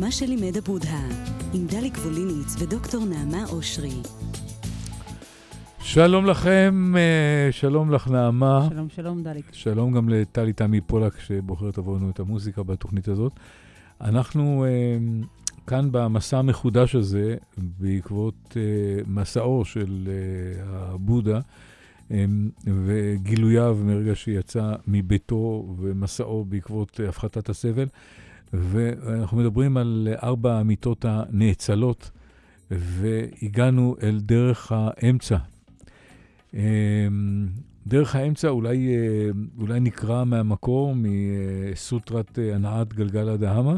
מה 0.00 0.10
שלימד 0.10 0.56
הבודהה, 0.56 1.08
עם 1.54 1.66
דליק 1.66 1.94
ווליניץ 1.94 2.56
ודוקטור 2.58 3.04
נעמה 3.04 3.44
אושרי. 3.52 4.02
שלום 5.80 6.26
לכם, 6.26 6.94
אה, 6.96 7.52
שלום 7.52 7.92
לך 7.92 8.08
נעמה. 8.08 8.66
שלום, 8.70 8.88
שלום 8.88 9.22
דליק. 9.22 9.46
שלום 9.52 9.92
גם 9.92 10.08
לטלי 10.08 10.52
תמי 10.52 10.80
פולק 10.80 11.20
שבוחרת 11.20 11.78
עבורנו 11.78 12.10
את 12.10 12.20
המוזיקה 12.20 12.62
בתוכנית 12.62 13.08
הזאת. 13.08 13.32
אנחנו 14.00 14.64
אה, 14.64 14.98
כאן 15.66 15.88
במסע 15.92 16.38
המחודש 16.38 16.94
הזה, 16.94 17.36
בעקבות 17.56 18.56
אה, 18.56 19.02
מסעו 19.06 19.64
של 19.64 20.08
הבודה 20.66 21.40
וגילוייו 22.66 23.78
מרגע 23.84 24.14
שיצא 24.14 24.72
מביתו 24.86 25.74
ומסעו 25.78 26.44
בעקבות 26.44 27.00
הפחתת 27.08 27.48
הסבל. 27.48 27.86
ואנחנו 28.52 29.36
מדברים 29.36 29.76
על 29.76 30.08
ארבע 30.22 30.58
המיטות 30.58 31.04
הנאצלות, 31.04 32.10
והגענו 32.70 33.96
אל 34.02 34.20
דרך 34.20 34.72
האמצע. 34.72 35.36
אמ, 36.54 37.48
דרך 37.86 38.16
האמצע 38.16 38.48
אולי, 38.48 38.88
אה, 38.88 39.30
אולי 39.58 39.80
נקרא 39.80 40.24
מהמקור, 40.24 40.94
מסוטרת 40.96 42.38
אה, 42.38 42.54
הנעת 42.54 42.94
גלגל 42.94 43.28
הדהמה, 43.28 43.76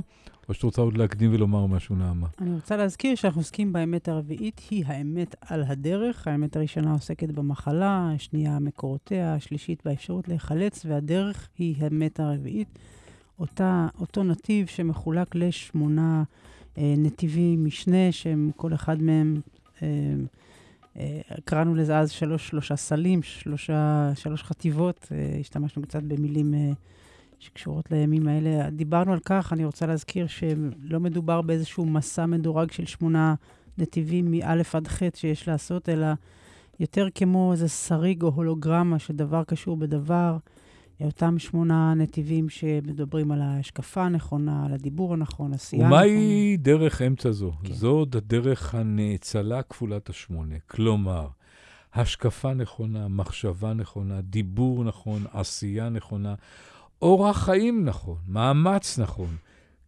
או 0.48 0.54
שאת 0.54 0.62
רוצה 0.62 0.82
עוד 0.82 0.96
להקדים 0.96 1.34
ולומר 1.34 1.66
משהו, 1.66 1.96
נעמה? 1.96 2.26
אני 2.40 2.54
רוצה 2.54 2.76
להזכיר 2.76 3.14
שאנחנו 3.14 3.40
עוסקים 3.40 3.72
באמת 3.72 4.08
הרביעית, 4.08 4.60
היא 4.70 4.84
האמת 4.86 5.34
על 5.40 5.64
הדרך. 5.66 6.28
האמת 6.28 6.56
הראשונה 6.56 6.92
עוסקת 6.92 7.30
במחלה, 7.30 8.10
השנייה 8.14 8.58
מקורותיה, 8.58 9.34
השלישית 9.34 9.82
באפשרות 9.84 10.28
להיחלץ, 10.28 10.86
והדרך 10.88 11.48
היא 11.58 11.74
האמת 11.80 12.20
הרביעית. 12.20 12.78
אותה, 13.40 13.88
אותו 14.00 14.22
נתיב 14.24 14.66
שמחולק 14.66 15.34
לשמונה 15.34 16.22
אה, 16.78 16.94
נתיבי 16.98 17.56
משנה, 17.56 18.12
שהם 18.12 18.50
כל 18.56 18.74
אחד 18.74 19.02
מהם, 19.02 19.40
אה, 19.82 19.88
אה, 20.98 21.20
קראנו 21.44 21.74
לזה 21.74 21.98
אז 21.98 22.10
שלוש, 22.10 22.48
שלושה 22.48 22.76
סלים, 22.76 23.22
שלושה, 23.22 24.10
שלוש 24.14 24.42
חטיבות, 24.42 25.08
אה, 25.12 25.36
השתמשנו 25.40 25.82
קצת 25.82 26.02
במילים 26.02 26.54
אה, 26.54 26.72
שקשורות 27.38 27.90
לימים 27.90 28.28
האלה. 28.28 28.70
דיברנו 28.70 29.12
על 29.12 29.18
כך, 29.24 29.52
אני 29.52 29.64
רוצה 29.64 29.86
להזכיר 29.86 30.26
שלא 30.26 31.00
מדובר 31.00 31.42
באיזשהו 31.42 31.86
מסע 31.86 32.26
מדורג 32.26 32.70
של 32.70 32.86
שמונה 32.86 33.34
נתיבים 33.78 34.30
מא' 34.30 34.52
עד 34.72 34.88
ח' 34.88 35.02
שיש 35.14 35.48
לעשות, 35.48 35.88
אלא 35.88 36.06
יותר 36.80 37.08
כמו 37.14 37.52
איזה 37.52 37.68
שריג 37.68 38.22
או 38.22 38.28
הולוגרמה 38.28 38.98
שדבר 38.98 39.44
קשור 39.44 39.76
בדבר. 39.76 40.36
אותם 41.04 41.38
שמונה 41.38 41.94
נתיבים 41.94 42.48
שמדברים 42.48 43.32
על 43.32 43.42
ההשקפה 43.42 44.02
הנכונה, 44.02 44.66
על 44.66 44.72
הדיבור 44.74 45.14
הנכון, 45.14 45.54
עשייה 45.54 45.86
הנכונה. 45.86 46.02
ומהי 46.02 46.56
דרך 46.56 47.02
אמצע 47.02 47.30
זו? 47.30 47.52
כן. 47.64 47.72
זאת 47.72 48.14
הדרך 48.14 48.74
הנאצלה 48.74 49.62
כפולת 49.62 50.10
השמונה. 50.10 50.54
כלומר, 50.66 51.28
השקפה 51.94 52.54
נכונה, 52.54 53.08
מחשבה 53.08 53.74
נכונה, 53.74 54.20
דיבור 54.20 54.84
נכון, 54.84 55.24
עשייה 55.32 55.88
נכונה, 55.88 56.34
אורח 57.02 57.44
חיים 57.44 57.84
נכון, 57.84 58.18
מאמץ 58.28 58.98
נכון, 58.98 59.36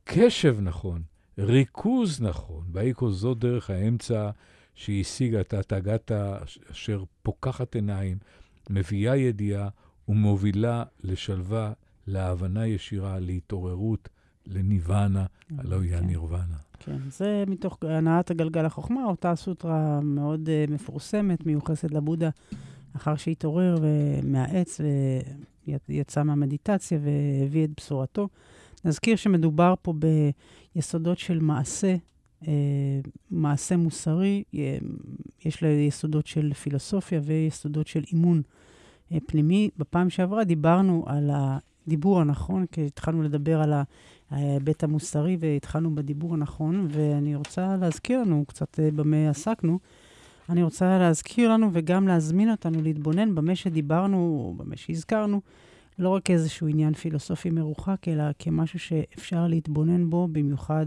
קשב 0.04 0.56
נכון, 0.60 1.02
ריכוז 1.38 2.20
נכון. 2.20 2.64
באיקו 2.66 3.10
זו 3.10 3.34
דרך 3.34 3.70
האמצע 3.70 4.30
שהשיגה 4.74 5.40
את 5.40 5.54
התגתה 5.54 6.38
אשר 6.72 7.04
פוקחת 7.22 7.74
עיניים, 7.74 8.18
מביאה 8.70 9.16
ידיעה 9.16 9.68
ומובילה 10.08 10.84
לשלווה, 11.02 11.72
להבנה 12.06 12.66
ישירה, 12.66 13.18
להתעוררות, 13.18 14.08
לניוונה, 14.46 15.26
הלא 15.58 15.80
היא 15.80 15.90
כן. 15.90 15.96
הנירוונה. 15.96 16.56
כן, 16.78 16.98
זה 17.08 17.44
מתוך 17.46 17.78
הנעת 17.82 18.30
הגלגל 18.30 18.66
החוכמה, 18.66 19.04
אותה 19.04 19.36
סוטרה 19.36 20.00
מאוד 20.00 20.48
uh, 20.48 20.72
מפורסמת, 20.72 21.46
מיוחסת 21.46 21.90
לבודה, 21.90 22.30
אחר 22.96 23.16
שהתעורר 23.16 23.76
מהעץ 24.22 24.80
ויצא 25.88 26.22
מהמדיטציה 26.22 26.98
והביא 27.02 27.64
את 27.64 27.70
בשורתו. 27.76 28.28
נזכיר 28.84 29.16
שמדובר 29.16 29.74
פה 29.82 29.94
ביסודות 30.74 31.18
של 31.18 31.38
מעשה, 31.38 31.96
uh, 32.42 32.46
מעשה 33.30 33.76
מוסרי, 33.76 34.42
יש 35.44 35.62
לה 35.62 35.68
יסודות 35.68 36.26
של 36.26 36.52
פילוסופיה 36.54 37.20
ויסודות 37.24 37.86
של 37.86 38.02
אימון. 38.12 38.42
אה, 39.12 39.18
פנימי. 39.26 39.70
בפעם 39.78 40.10
שעברה 40.10 40.44
דיברנו 40.44 41.04
על 41.06 41.30
הדיבור 41.32 42.20
הנכון, 42.20 42.66
כי 42.66 42.86
התחלנו 42.86 43.22
לדבר 43.22 43.62
על 43.62 43.72
ההיבט 44.30 44.84
המוסרי 44.84 45.36
והתחלנו 45.40 45.94
בדיבור 45.94 46.34
הנכון, 46.34 46.88
ואני 46.90 47.34
רוצה 47.34 47.76
להזכיר 47.76 48.20
לנו 48.20 48.44
קצת 48.48 48.80
אה, 48.80 48.90
במה 48.90 49.30
עסקנו. 49.30 49.78
אני 50.48 50.62
רוצה 50.62 50.98
להזכיר 50.98 51.52
לנו 51.52 51.70
וגם 51.72 52.08
להזמין 52.08 52.50
אותנו 52.50 52.82
להתבונן 52.82 53.34
במה 53.34 53.56
שדיברנו, 53.56 54.16
או 54.16 54.54
במה 54.56 54.76
שהזכרנו, 54.76 55.40
לא 55.98 56.08
רק 56.08 56.22
כאיזשהו 56.22 56.68
עניין 56.68 56.94
פילוסופי 56.94 57.50
מרוחק, 57.50 58.08
אלא 58.08 58.24
כמשהו 58.38 58.78
שאפשר 58.78 59.46
להתבונן 59.46 60.10
בו, 60.10 60.28
במיוחד 60.32 60.86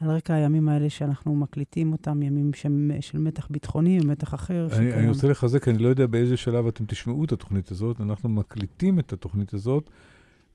על 0.00 0.10
רקע 0.10 0.34
הימים 0.34 0.68
האלה 0.68 0.90
שאנחנו 0.90 1.36
מקליטים 1.36 1.92
אותם, 1.92 2.22
ימים 2.22 2.52
של, 2.54 2.90
של 3.00 3.18
מתח 3.18 3.48
ביטחוני 3.50 4.00
ומתח 4.02 4.34
אחר. 4.34 4.68
אני, 4.72 4.94
אני 4.94 5.08
רוצה 5.08 5.28
לחזק, 5.28 5.68
אני 5.68 5.78
לא 5.78 5.88
יודע 5.88 6.06
באיזה 6.06 6.36
שלב 6.36 6.66
אתם 6.66 6.84
תשמעו 6.84 7.24
את 7.24 7.32
התוכנית 7.32 7.70
הזאת, 7.70 8.00
אנחנו 8.00 8.28
מקליטים 8.28 8.98
את 8.98 9.12
התוכנית 9.12 9.54
הזאת 9.54 9.90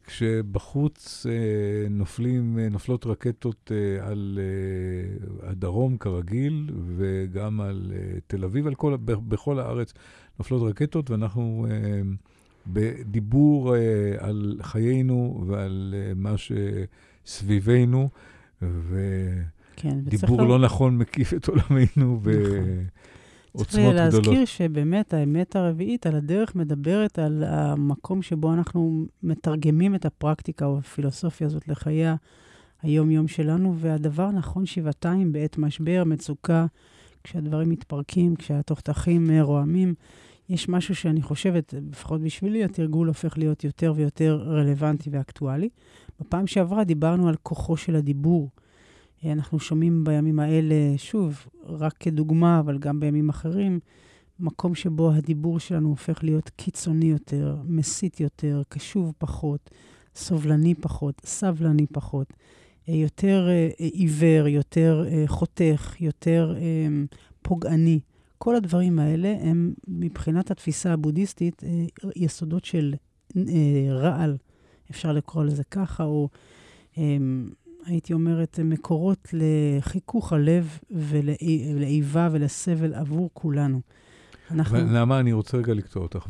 כשבחוץ 0.08 1.26
אה, 1.30 1.90
נופלים, 1.90 2.60
אה, 2.60 2.70
נופלות 2.70 3.06
רקטות 3.06 3.72
אה, 3.72 4.08
על 4.08 4.40
אה, 4.42 5.50
הדרום 5.50 5.98
כרגיל, 5.98 6.70
וגם 6.96 7.62
על 7.62 7.92
אה, 7.96 8.20
תל 8.28 8.44
אביב, 8.44 8.68
על 8.68 8.76
כל, 8.76 8.96
בכל 9.06 9.60
הארץ 9.60 9.94
נופלות 10.40 10.62
רקטות, 10.70 11.10
ואנחנו 11.10 11.68
אה, 11.70 12.02
בדיבור 12.68 13.76
אה, 13.76 13.82
על 14.18 14.60
חיינו 14.62 15.44
ועל 15.48 15.96
אה, 15.98 16.14
מה 16.16 16.36
שסביבנו. 17.26 18.10
ודיבור 19.76 20.38
כן, 20.38 20.48
לא 20.48 20.60
נכון 20.60 20.98
מקיף 20.98 21.34
את 21.34 21.48
עולמנו 21.48 22.20
בעוצמות 22.20 23.68
צריך 23.68 23.86
גדולות. 23.86 24.12
צריך 24.12 24.28
להזכיר 24.28 24.46
שבאמת 24.46 25.14
האמת 25.14 25.56
הרביעית 25.56 26.06
על 26.06 26.16
הדרך 26.16 26.56
מדברת 26.56 27.20
על 27.20 27.44
המקום 27.48 28.22
שבו 28.22 28.54
אנחנו 28.54 29.06
מתרגמים 29.24 29.96
את 29.96 30.06
הפרקטיקה 30.06 30.66
או 30.66 30.78
הפילוסופיה 30.78 31.48
הזאת 31.48 31.68
לחיי 31.68 32.06
היום-יום 32.82 33.28
שלנו, 33.28 33.76
והדבר 33.80 34.32
נכון 34.32 34.66
שבעתיים 34.66 35.32
בעת 35.32 35.58
משבר, 35.58 36.04
מצוקה, 36.06 36.66
כשהדברים 37.24 37.70
מתפרקים, 37.70 38.36
כשהתותחים 38.36 39.32
רועמים. 39.42 39.94
יש 40.50 40.70
משהו 40.70 40.96
שאני 40.96 41.22
חושבת, 41.22 41.74
לפחות 41.92 42.22
בשבילי, 42.22 42.64
התרגול 42.64 43.08
הופך 43.08 43.38
להיות 43.38 43.64
יותר 43.64 43.94
ויותר 43.96 44.44
רלוונטי 44.46 45.10
ואקטואלי. 45.10 45.70
בפעם 46.20 46.48
שעברה 46.48 46.84
דיברנו 46.84 47.30
על 47.30 47.36
כוחו 47.44 47.78
של 47.78 47.96
הדיבור. 47.96 48.50
אנחנו 49.26 49.60
שומעים 49.60 50.04
בימים 50.04 50.40
האלה, 50.40 50.76
שוב, 50.98 51.48
רק 51.66 51.94
כדוגמה, 52.00 52.60
אבל 52.60 52.78
גם 52.78 53.00
בימים 53.00 53.30
אחרים, 53.30 53.80
מקום 54.40 54.76
שבו 54.76 55.12
הדיבור 55.12 55.60
שלנו 55.60 55.90
הופך 55.90 56.24
להיות 56.24 56.50
קיצוני 56.50 57.06
יותר, 57.06 57.58
מסית 57.66 58.20
יותר, 58.20 58.62
קשוב 58.70 59.14
פחות, 59.18 59.70
סובלני 60.16 60.76
פחות, 60.76 61.22
סבלני 61.26 61.88
פחות, 61.88 62.34
יותר 62.88 63.48
אה, 63.50 63.70
עיוור, 63.78 64.48
יותר 64.48 65.06
אה, 65.08 65.24
חותך, 65.28 65.96
יותר 66.00 66.56
אה, 66.58 66.88
פוגעני. 67.42 68.00
כל 68.44 68.56
הדברים 68.56 69.00
האלה 69.00 69.36
הם, 69.42 69.74
מבחינת 69.88 70.52
התפיסה 70.52 70.94
הבודהיסטית, 70.94 71.64
יסודות 72.16 72.66
של 72.66 72.94
רעל, 73.90 74.38
אפשר 74.92 75.12
לקרוא 75.12 75.44
לזה 75.44 75.64
ככה, 75.64 76.04
או 76.04 76.30
הייתי 77.86 78.14
אומרת, 78.14 78.60
מקורות 78.64 79.34
לחיכוך 79.34 80.34
הלב 80.34 80.80
ולאיבה 80.92 82.30
ולסבל 82.32 82.94
עבור 82.94 83.30
כולנו. 83.34 83.82
אנחנו... 84.52 84.78
נעמה, 84.84 85.20
אני 85.20 85.34
רוצה 85.34 85.58
רגע 85.58 85.74
לקטוע 85.74 86.04
אותך, 86.04 86.28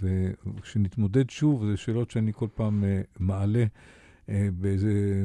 וכשנתמודד 0.00 1.30
שוב, 1.30 1.66
זה 1.66 1.76
שאלות 1.76 2.10
שאני 2.10 2.32
כל 2.34 2.48
פעם 2.54 2.84
uh, 2.84 3.06
מעלה 3.18 3.64
באיזה... 4.28 5.24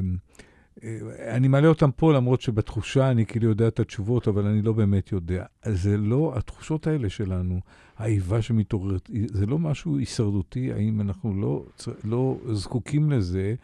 אני 1.28 1.48
מעלה 1.48 1.68
אותן 1.68 1.90
פה, 1.96 2.12
למרות 2.12 2.40
שבתחושה 2.40 3.10
אני 3.10 3.26
כאילו 3.26 3.48
יודע 3.48 3.68
את 3.68 3.80
התשובות, 3.80 4.28
אבל 4.28 4.46
אני 4.46 4.62
לא 4.62 4.72
באמת 4.72 5.12
יודע. 5.12 5.44
זה 5.64 5.96
לא, 5.96 6.32
התחושות 6.36 6.86
האלה 6.86 7.10
שלנו, 7.10 7.60
האיבה 7.96 8.42
שמתעוררת, 8.42 9.10
זה 9.26 9.46
לא 9.46 9.58
משהו 9.58 9.98
הישרדותי, 9.98 10.72
האם 10.72 11.00
אנחנו 11.00 11.34
לא, 11.40 11.64
לא 12.04 12.38
זקוקים 12.52 13.10
לזה 13.10 13.54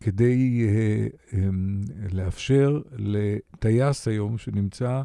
כדי 0.00 0.66
uh, 0.66 1.32
um, 1.32 1.36
לאפשר 2.14 2.80
לטייס 2.98 4.08
היום, 4.08 4.38
שנמצא 4.38 5.02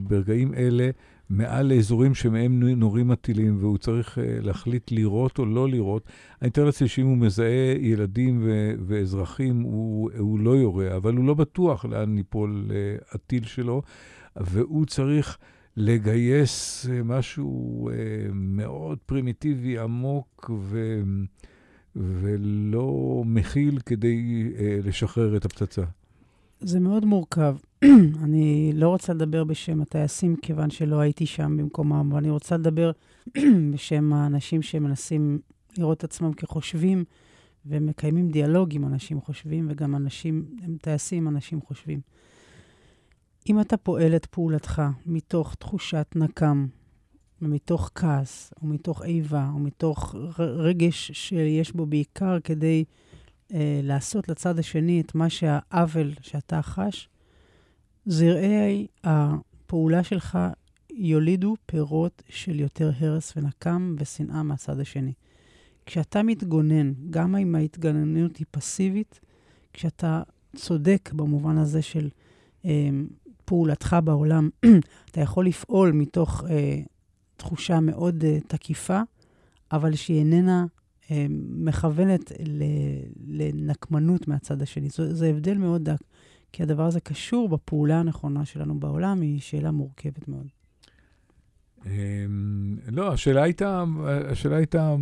ברגעים 0.00 0.54
אלה 0.54 0.90
מעל 1.30 1.66
לאזורים 1.66 2.14
שמהם 2.14 2.62
נורים 2.62 3.10
הטילים, 3.10 3.56
והוא 3.60 3.78
צריך 3.78 4.18
uh, 4.18 4.20
להחליט 4.44 4.90
לירות 4.90 5.38
או 5.38 5.46
לא 5.46 5.68
לירות. 5.68 6.02
אני 6.42 6.48
מתאר 6.48 6.64
לעצמי 6.64 6.88
שאם 6.88 7.06
הוא 7.06 7.16
מזהה 7.16 7.74
ילדים 7.80 8.40
ו- 8.44 8.72
ואזרחים, 8.86 9.60
הוא, 9.60 10.10
הוא 10.18 10.38
לא 10.38 10.50
יורה, 10.50 10.96
אבל 10.96 11.16
הוא 11.16 11.24
לא 11.24 11.34
בטוח 11.34 11.84
לאן 11.84 12.14
ניפול 12.14 12.64
uh, 12.68 13.14
הטיל 13.14 13.44
שלו, 13.44 13.82
והוא 14.36 14.86
צריך 14.86 15.38
לגייס 15.76 16.86
משהו 17.04 17.90
מאוד 18.32 18.98
פרימיטיבי, 19.06 19.78
עמוק 19.78 20.50
ו... 20.60 21.02
ולא 21.96 23.22
מכיל 23.26 23.78
כדי 23.86 24.50
uh, 24.56 24.86
לשחרר 24.86 25.36
את 25.36 25.44
הפצצה. 25.44 25.82
זה 26.64 26.80
מאוד 26.80 27.04
מורכב. 27.04 27.56
אני 28.24 28.72
לא 28.74 28.88
רוצה 28.88 29.14
לדבר 29.14 29.44
בשם 29.44 29.80
הטייסים, 29.80 30.36
כיוון 30.36 30.70
שלא 30.70 31.00
הייתי 31.00 31.26
שם 31.26 31.56
במקומם, 31.56 32.08
אבל 32.10 32.18
אני 32.18 32.30
רוצה 32.30 32.56
לדבר 32.56 32.90
בשם 33.72 34.12
האנשים 34.12 34.62
שמנסים 34.62 35.38
לראות 35.78 35.98
את 35.98 36.04
עצמם 36.04 36.32
כחושבים, 36.32 37.04
ומקיימים 37.66 38.28
דיאלוג 38.28 38.74
עם 38.74 38.84
אנשים 38.84 39.20
חושבים, 39.20 39.66
וגם 39.70 39.96
אנשים, 39.96 40.46
הם 40.62 40.76
טייסים, 40.82 41.28
אנשים 41.28 41.60
חושבים. 41.60 42.00
אם 43.48 43.60
אתה 43.60 43.76
פועל 43.76 44.16
את 44.16 44.26
פעולתך 44.26 44.82
מתוך 45.06 45.54
תחושת 45.54 46.06
נקם, 46.16 46.66
ומתוך 47.42 47.90
כעס, 47.94 48.52
ומתוך 48.62 49.02
איבה, 49.02 49.50
ומתוך 49.56 50.14
רגש 50.38 51.12
שיש 51.12 51.72
בו 51.72 51.86
בעיקר 51.86 52.40
כדי 52.44 52.84
אה, 53.52 53.80
לעשות 53.82 54.28
לצד 54.28 54.58
השני 54.58 55.00
את 55.00 55.14
מה 55.14 55.30
שהעוול 55.30 56.14
שאתה 56.20 56.62
חש, 56.62 57.08
זרעי 58.06 58.86
הפעולה 59.04 60.04
שלך 60.04 60.38
יולידו 60.90 61.54
פירות 61.66 62.22
של 62.28 62.60
יותר 62.60 62.90
הרס 63.00 63.32
ונקם 63.36 63.96
ושנאה 63.98 64.42
מהצד 64.42 64.80
השני. 64.80 65.12
כשאתה 65.86 66.22
מתגונן, 66.22 66.92
גם 67.10 67.36
אם 67.36 67.54
ההתגוננות 67.54 68.36
היא 68.36 68.46
פסיבית, 68.50 69.20
כשאתה 69.72 70.22
צודק 70.56 71.10
במובן 71.12 71.58
הזה 71.58 71.82
של 71.82 72.08
אה, 72.64 72.88
פעולתך 73.44 73.96
בעולם, 74.04 74.50
אתה 75.10 75.20
יכול 75.20 75.46
לפעול 75.46 75.92
מתוך 75.92 76.44
אה, 76.50 76.80
תחושה 77.36 77.80
מאוד 77.80 78.24
אה, 78.24 78.38
תקיפה, 78.46 79.00
אבל 79.72 79.94
שהיא 79.94 80.18
איננה 80.18 80.66
מכוונת 81.50 82.32
לנקמנות 83.26 84.28
מהצד 84.28 84.62
השני. 84.62 84.88
זה, 84.88 85.14
זה 85.14 85.28
הבדל 85.28 85.58
מאוד 85.58 85.84
דק, 85.84 86.00
כי 86.52 86.62
הדבר 86.62 86.86
הזה 86.86 87.00
קשור 87.00 87.48
בפעולה 87.48 88.00
הנכונה 88.00 88.44
שלנו 88.44 88.80
בעולם, 88.80 89.20
היא 89.20 89.40
שאלה 89.40 89.70
מורכבת 89.70 90.28
מאוד. 90.28 90.46
אמ, 91.86 92.76
לא, 92.92 93.12
השאלה 93.12 93.42
הייתה, 93.42 93.84
השאלה 94.06 94.56
הייתה, 94.56 94.94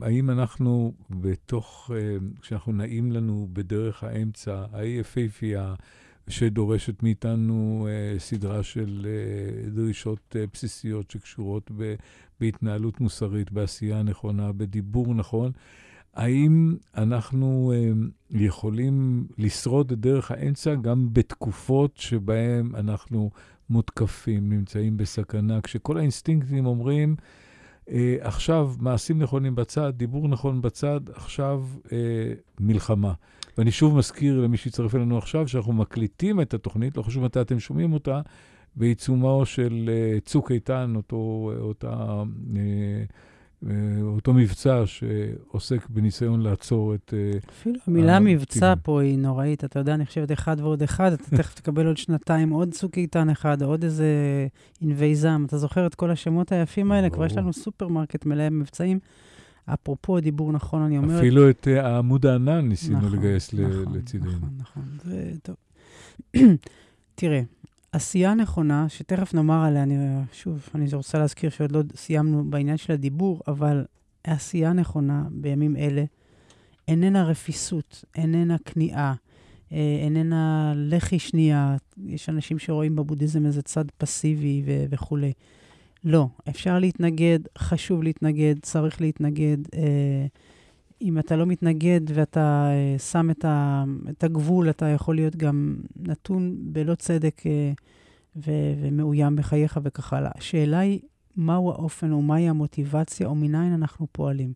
האם 0.00 0.30
אנחנו 0.30 0.92
בתוך, 1.10 1.90
אה, 1.94 2.16
כשאנחנו 2.40 2.72
נעים 2.72 3.12
לנו 3.12 3.48
בדרך 3.52 4.04
האמצע, 4.04 4.64
האי 4.72 5.00
שדורשת 6.28 7.02
מאיתנו 7.02 7.88
אה, 7.90 8.18
סדרה 8.18 8.62
של 8.62 9.06
אה, 9.06 9.70
דרישות 9.70 10.36
בסיסיות 10.52 11.10
שקשורות 11.10 11.70
בהתנהלות 12.40 13.00
מוסרית, 13.00 13.52
בעשייה 13.52 14.02
נכונה, 14.02 14.52
בדיבור 14.52 15.14
נכון. 15.14 15.52
האם 16.14 16.76
אנחנו 16.96 17.72
אה, 17.74 17.90
יכולים 18.30 19.26
לשרוד 19.38 19.92
את 19.92 19.98
דרך 19.98 20.30
האמצע 20.30 20.74
גם 20.74 21.08
בתקופות 21.12 21.96
שבהן 21.96 22.70
אנחנו 22.74 23.30
מותקפים, 23.70 24.52
נמצאים 24.52 24.96
בסכנה, 24.96 25.60
כשכל 25.60 25.98
האינסטינקטים 25.98 26.66
אומרים, 26.66 27.16
אה, 27.90 28.16
עכשיו 28.20 28.72
מעשים 28.78 29.18
נכונים 29.18 29.54
בצד, 29.54 29.92
דיבור 29.96 30.28
נכון 30.28 30.62
בצד, 30.62 31.00
עכשיו 31.14 31.64
אה, 31.92 31.98
מלחמה. 32.60 33.12
ואני 33.58 33.70
שוב 33.70 33.96
מזכיר 33.96 34.40
למי 34.40 34.56
שיצטרף 34.56 34.94
אלינו 34.94 35.18
עכשיו, 35.18 35.48
שאנחנו 35.48 35.72
מקליטים 35.72 36.40
את 36.40 36.54
התוכנית, 36.54 36.96
לא 36.96 37.02
חשוב 37.02 37.24
מתי 37.24 37.40
אתם 37.40 37.60
שומעים 37.60 37.92
אותה, 37.92 38.20
בעיצומו 38.76 39.46
של 39.46 39.90
uh, 39.90 40.20
צוק 40.24 40.52
איתן, 40.52 40.92
אותו, 40.96 41.52
אותה, 41.60 42.22
uh, 42.52 42.56
uh, 43.64 43.68
אותו 44.02 44.34
מבצע 44.34 44.82
שעוסק 44.86 45.88
בניסיון 45.90 46.40
לעצור 46.40 46.94
את... 46.94 47.14
אפילו 47.50 47.78
המילה 47.86 48.20
מבצע 48.20 48.74
פה 48.82 49.02
היא 49.02 49.18
נוראית. 49.18 49.64
אתה 49.64 49.78
יודע, 49.78 49.94
אני 49.94 50.06
חושבת 50.06 50.32
אחד 50.32 50.56
ועוד 50.60 50.82
אחד, 50.82 51.12
אתה 51.12 51.36
תכף 51.36 51.54
תקבל 51.60 51.86
עוד 51.86 51.96
שנתיים 51.96 52.50
עוד 52.50 52.72
צוק 52.72 52.98
איתן 52.98 53.30
אחד, 53.30 53.62
עוד 53.62 53.84
איזה 53.84 54.06
ענבי 54.80 55.14
זעם. 55.14 55.44
אתה 55.44 55.58
זוכר 55.58 55.86
את 55.86 55.94
כל 55.94 56.10
השמות 56.10 56.52
היפים 56.52 56.92
האלה? 56.92 57.10
כבר 57.10 57.26
יש 57.26 57.36
לנו 57.36 57.52
סופרמרקט 57.52 58.26
מלא 58.26 58.50
מבצעים. 58.50 58.98
אפרופו 59.74 60.20
דיבור 60.20 60.52
נכון, 60.52 60.82
אני 60.82 60.98
אומרת... 60.98 61.18
אפילו 61.18 61.50
את 61.50 61.68
אה, 61.68 61.86
עמוד 61.86 62.26
הענן 62.26 62.68
ניסינו 62.68 62.98
נכון, 62.98 63.18
לגייס 63.18 63.54
נכון, 63.54 63.96
לצידנו. 63.96 64.30
נכון, 64.30 64.50
נכון, 64.58 64.82
זה 65.04 65.32
טוב. 65.42 65.56
תראה, 67.14 67.40
עשייה 67.92 68.34
נכונה, 68.34 68.88
שתכף 68.88 69.34
נאמר 69.34 69.64
עליה, 69.64 69.82
אני, 69.82 69.96
שוב, 70.32 70.68
אני 70.74 70.86
רוצה 70.92 71.18
להזכיר 71.18 71.50
שעוד 71.50 71.72
לא 71.72 71.82
סיימנו 71.96 72.50
בעניין 72.50 72.76
של 72.76 72.92
הדיבור, 72.92 73.40
אבל 73.48 73.84
עשייה 74.24 74.72
נכונה 74.72 75.24
בימים 75.30 75.76
אלה 75.76 76.04
איננה 76.88 77.24
רפיסות, 77.24 78.04
איננה 78.16 78.56
כניעה, 78.64 79.14
אה, 79.72 79.98
איננה 80.02 80.72
לחי 80.76 81.18
שנייה. 81.18 81.76
יש 82.06 82.28
אנשים 82.28 82.58
שרואים 82.58 82.96
בבודהיזם 82.96 83.46
איזה 83.46 83.62
צד 83.62 83.84
פסיבי 83.98 84.62
ו- 84.66 84.84
וכולי. 84.90 85.32
לא, 86.04 86.28
אפשר 86.48 86.78
להתנגד, 86.78 87.38
חשוב 87.58 88.02
להתנגד, 88.02 88.54
צריך 88.62 89.00
להתנגד. 89.00 89.58
אה, 89.74 90.26
אם 91.02 91.18
אתה 91.18 91.36
לא 91.36 91.46
מתנגד 91.46 92.00
ואתה 92.14 92.68
אה, 92.70 92.98
שם 92.98 93.30
את, 93.30 93.44
ה, 93.44 93.84
את 94.10 94.24
הגבול, 94.24 94.70
אתה 94.70 94.86
יכול 94.86 95.14
להיות 95.14 95.36
גם 95.36 95.76
נתון 95.96 96.56
בלא 96.60 96.94
צדק 96.94 97.42
אה, 97.46 97.72
ו, 98.36 98.50
ומאוים 98.80 99.36
בחייך 99.36 99.80
וכך 99.82 100.12
הלאה. 100.12 100.30
השאלה 100.34 100.78
היא, 100.78 101.00
מהו 101.36 101.70
האופן 101.70 102.12
או 102.12 102.22
מהי 102.22 102.48
המוטיבציה 102.48 103.26
או 103.26 103.34
מניין 103.34 103.72
אנחנו 103.72 104.06
פועלים. 104.12 104.52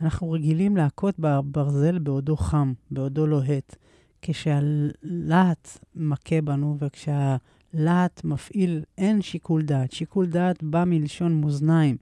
אנחנו 0.00 0.30
רגילים 0.30 0.76
להכות 0.76 1.14
בברזל 1.18 1.98
בעודו 1.98 2.36
חם, 2.36 2.72
בעודו 2.90 3.26
לוהט. 3.26 3.76
כשהלהט 4.22 5.78
מכה 5.94 6.40
בנו 6.40 6.76
וכשה... 6.78 7.36
להט 7.74 8.24
מפעיל, 8.24 8.82
אין 8.98 9.22
שיקול 9.22 9.62
דעת. 9.62 9.92
שיקול 9.92 10.26
דעת 10.26 10.62
בא 10.62 10.84
מלשון 10.86 11.40
מאזניים, 11.40 11.96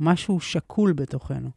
משהו 0.00 0.40
שקול 0.40 0.92
בתוכנו. 0.92 1.50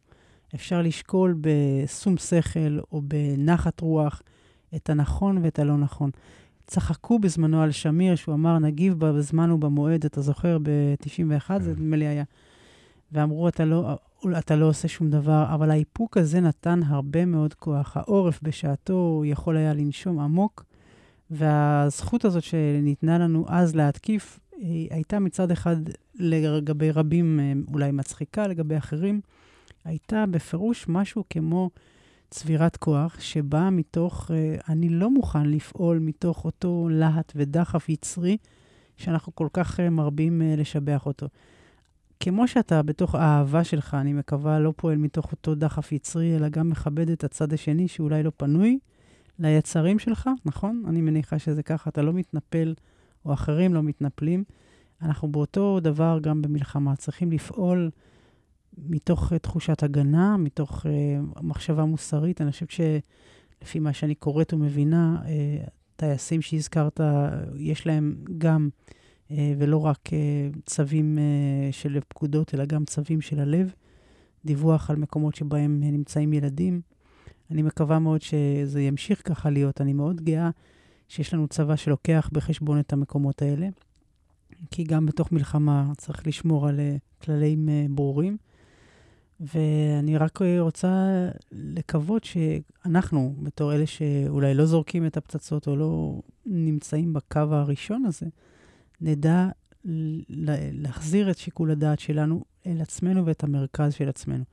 אפשר 0.54 0.82
לשקול 0.82 1.34
בשום 1.40 2.16
שכל 2.16 2.78
או 2.92 3.02
בנחת 3.04 3.80
רוח 3.80 4.22
את 4.76 4.90
הנכון 4.90 5.38
ואת 5.42 5.58
הלא 5.58 5.76
נכון. 5.76 6.10
צחקו 6.66 7.18
בזמנו 7.18 7.62
על 7.62 7.70
שמיר, 7.70 8.14
שהוא 8.14 8.34
אמר, 8.34 8.58
נגיב 8.58 8.94
בזמן 8.98 9.50
ובמועד, 9.50 10.04
אתה 10.04 10.20
זוכר, 10.20 10.58
ב-91, 10.62 11.60
זה 11.60 11.74
כן. 11.74 11.82
נדמה 11.82 11.96
לי 11.96 12.06
היה. 12.06 12.24
ואמרו, 13.12 13.48
אתה 13.48 13.64
לא, 13.64 13.96
אתה 14.38 14.56
לא 14.56 14.66
עושה 14.66 14.88
שום 14.88 15.10
דבר, 15.10 15.46
אבל 15.54 15.70
האיפוק 15.70 16.16
הזה 16.16 16.40
נתן 16.40 16.80
הרבה 16.86 17.24
מאוד 17.24 17.54
כוח. 17.54 17.96
העורף 17.96 18.40
בשעתו 18.42 19.22
יכול 19.26 19.56
היה 19.56 19.74
לנשום 19.74 20.18
עמוק, 20.18 20.64
והזכות 21.30 22.24
הזאת 22.24 22.42
שניתנה 22.42 23.18
לנו 23.18 23.44
אז 23.48 23.76
להתקיף, 23.76 24.40
היא 24.56 24.88
הייתה 24.90 25.18
מצד 25.18 25.50
אחד 25.50 25.76
לגבי 26.14 26.90
רבים 26.90 27.40
אה, 27.40 27.52
אולי 27.72 27.90
מצחיקה, 27.90 28.46
לגבי 28.46 28.76
אחרים, 28.76 29.20
הייתה 29.84 30.24
בפירוש 30.30 30.88
משהו 30.88 31.24
כמו 31.30 31.70
צבירת 32.30 32.76
כוח, 32.76 33.20
שבאה 33.20 33.70
מתוך, 33.70 34.30
אה, 34.34 34.56
אני 34.68 34.88
לא 34.88 35.10
מוכן 35.10 35.46
לפעול 35.46 35.98
מתוך 35.98 36.44
אותו 36.44 36.88
להט 36.90 37.32
ודחף 37.36 37.88
יצרי, 37.88 38.36
שאנחנו 38.96 39.34
כל 39.34 39.48
כך 39.52 39.80
אה, 39.80 39.90
מרבים 39.90 40.42
לשבח 40.56 41.06
אותו. 41.06 41.28
כמו 42.20 42.48
שאתה 42.48 42.82
בתוך 42.82 43.14
האהבה 43.14 43.64
שלך, 43.64 43.94
אני 43.94 44.12
מקווה, 44.12 44.58
לא 44.58 44.72
פועל 44.76 44.98
מתוך 44.98 45.32
אותו 45.32 45.54
דחף 45.54 45.92
יצרי, 45.92 46.36
אלא 46.36 46.48
גם 46.48 46.68
מכבד 46.68 47.10
את 47.10 47.24
הצד 47.24 47.52
השני 47.52 47.88
שאולי 47.88 48.22
לא 48.22 48.32
פנוי, 48.36 48.78
ליצרים 49.38 49.98
שלך, 49.98 50.30
נכון? 50.44 50.84
אני 50.88 51.00
מניחה 51.00 51.38
שזה 51.38 51.62
ככה, 51.62 51.90
אתה 51.90 52.02
לא 52.02 52.12
מתנפל, 52.12 52.74
או 53.24 53.32
אחרים 53.32 53.74
לא 53.74 53.82
מתנפלים. 53.82 54.44
אנחנו 55.02 55.28
באותו 55.28 55.80
דבר 55.80 56.18
גם 56.22 56.42
במלחמה, 56.42 56.96
צריכים 56.96 57.32
לפעול 57.32 57.90
מתוך 58.88 59.32
uh, 59.32 59.38
תחושת 59.38 59.82
הגנה, 59.82 60.36
מתוך 60.36 60.86
uh, 60.86 60.88
מחשבה 61.42 61.84
מוסרית. 61.84 62.40
אני 62.40 62.50
חושבת 62.50 62.70
שלפי 62.70 63.78
מה 63.78 63.92
שאני 63.92 64.14
קוראת 64.14 64.54
ומבינה, 64.54 65.22
uh, 65.22 65.70
טייסים 65.96 66.42
שהזכרת, 66.42 67.00
יש 67.56 67.86
להם 67.86 68.16
גם, 68.38 68.68
ולא 69.30 69.76
רק 69.76 70.08
צווים 70.66 71.18
של 71.70 71.98
פקודות, 72.08 72.54
אלא 72.54 72.64
גם 72.64 72.84
צווים 72.84 73.20
של 73.20 73.40
הלב. 73.40 73.72
דיווח 74.44 74.90
על 74.90 74.96
מקומות 74.96 75.34
שבהם 75.34 75.80
נמצאים 75.80 76.32
ילדים. 76.32 76.80
אני 77.50 77.62
מקווה 77.62 77.98
מאוד 77.98 78.22
שזה 78.22 78.82
ימשיך 78.82 79.22
ככה 79.24 79.50
להיות. 79.50 79.80
אני 79.80 79.92
מאוד 79.92 80.20
גאה 80.20 80.50
שיש 81.08 81.34
לנו 81.34 81.48
צבא 81.48 81.76
שלוקח 81.76 82.30
בחשבון 82.32 82.78
את 82.78 82.92
המקומות 82.92 83.42
האלה. 83.42 83.68
כי 84.70 84.84
גם 84.84 85.06
בתוך 85.06 85.32
מלחמה 85.32 85.92
צריך 85.96 86.26
לשמור 86.26 86.68
על 86.68 86.80
כללים 87.22 87.68
ברורים. 87.90 88.36
ואני 89.40 90.16
רק 90.16 90.38
רוצה 90.58 91.28
לקוות 91.52 92.24
שאנחנו, 92.24 93.34
בתור 93.42 93.74
אלה 93.74 93.86
שאולי 93.86 94.54
לא 94.54 94.66
זורקים 94.66 95.06
את 95.06 95.16
הפצצות 95.16 95.68
או 95.68 95.76
לא 95.76 96.20
נמצאים 96.46 97.12
בקו 97.12 97.40
הראשון 97.40 98.04
הזה, 98.04 98.26
נדע 99.00 99.48
להחזיר 100.72 101.30
את 101.30 101.38
שיקול 101.38 101.70
הדעת 101.70 102.00
שלנו 102.00 102.44
אל 102.66 102.80
עצמנו 102.80 103.26
ואת 103.26 103.44
המרכז 103.44 103.94
של 103.94 104.08
עצמנו. 104.08 104.44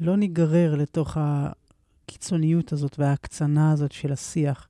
לא 0.00 0.16
ניגרר 0.16 0.74
לתוך 0.74 1.16
הקיצוניות 1.20 2.72
הזאת 2.72 2.98
וההקצנה 2.98 3.72
הזאת 3.72 3.92
של 3.92 4.12
השיח, 4.12 4.68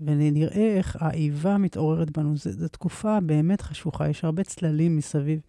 ונראה 0.00 0.76
איך 0.76 0.96
האיבה 1.00 1.58
מתעוררת 1.58 2.10
בנו. 2.10 2.36
זו 2.36 2.68
תקופה 2.68 3.20
באמת 3.20 3.60
חשוכה, 3.60 4.08
יש 4.08 4.24
הרבה 4.24 4.42
צללים 4.42 4.96
מסביב. 4.96 5.40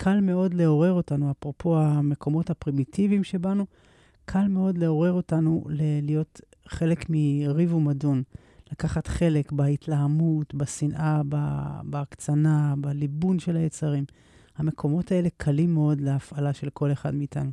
קל 0.00 0.20
מאוד 0.20 0.54
לעורר 0.54 0.92
אותנו, 0.92 1.30
אפרופו 1.30 1.78
המקומות 1.78 2.50
הפרימיטיביים 2.50 3.24
שבנו, 3.24 3.66
קל 4.24 4.48
מאוד 4.48 4.78
לעורר 4.78 5.12
אותנו 5.12 5.64
להיות 6.02 6.40
חלק 6.68 7.06
מריב 7.08 7.74
ומדון. 7.74 8.22
לקחת 8.72 9.06
חלק 9.06 9.52
בהתלהמות, 9.52 10.54
בשנאה, 10.54 11.22
בהקצנה, 11.82 12.74
בליבון 12.78 13.38
של 13.38 13.56
היצרים. 13.56 14.04
המקומות 14.56 15.12
האלה 15.12 15.28
קלים 15.36 15.74
מאוד 15.74 16.00
להפעלה 16.00 16.52
של 16.52 16.70
כל 16.70 16.92
אחד 16.92 17.14
מאיתנו. 17.14 17.50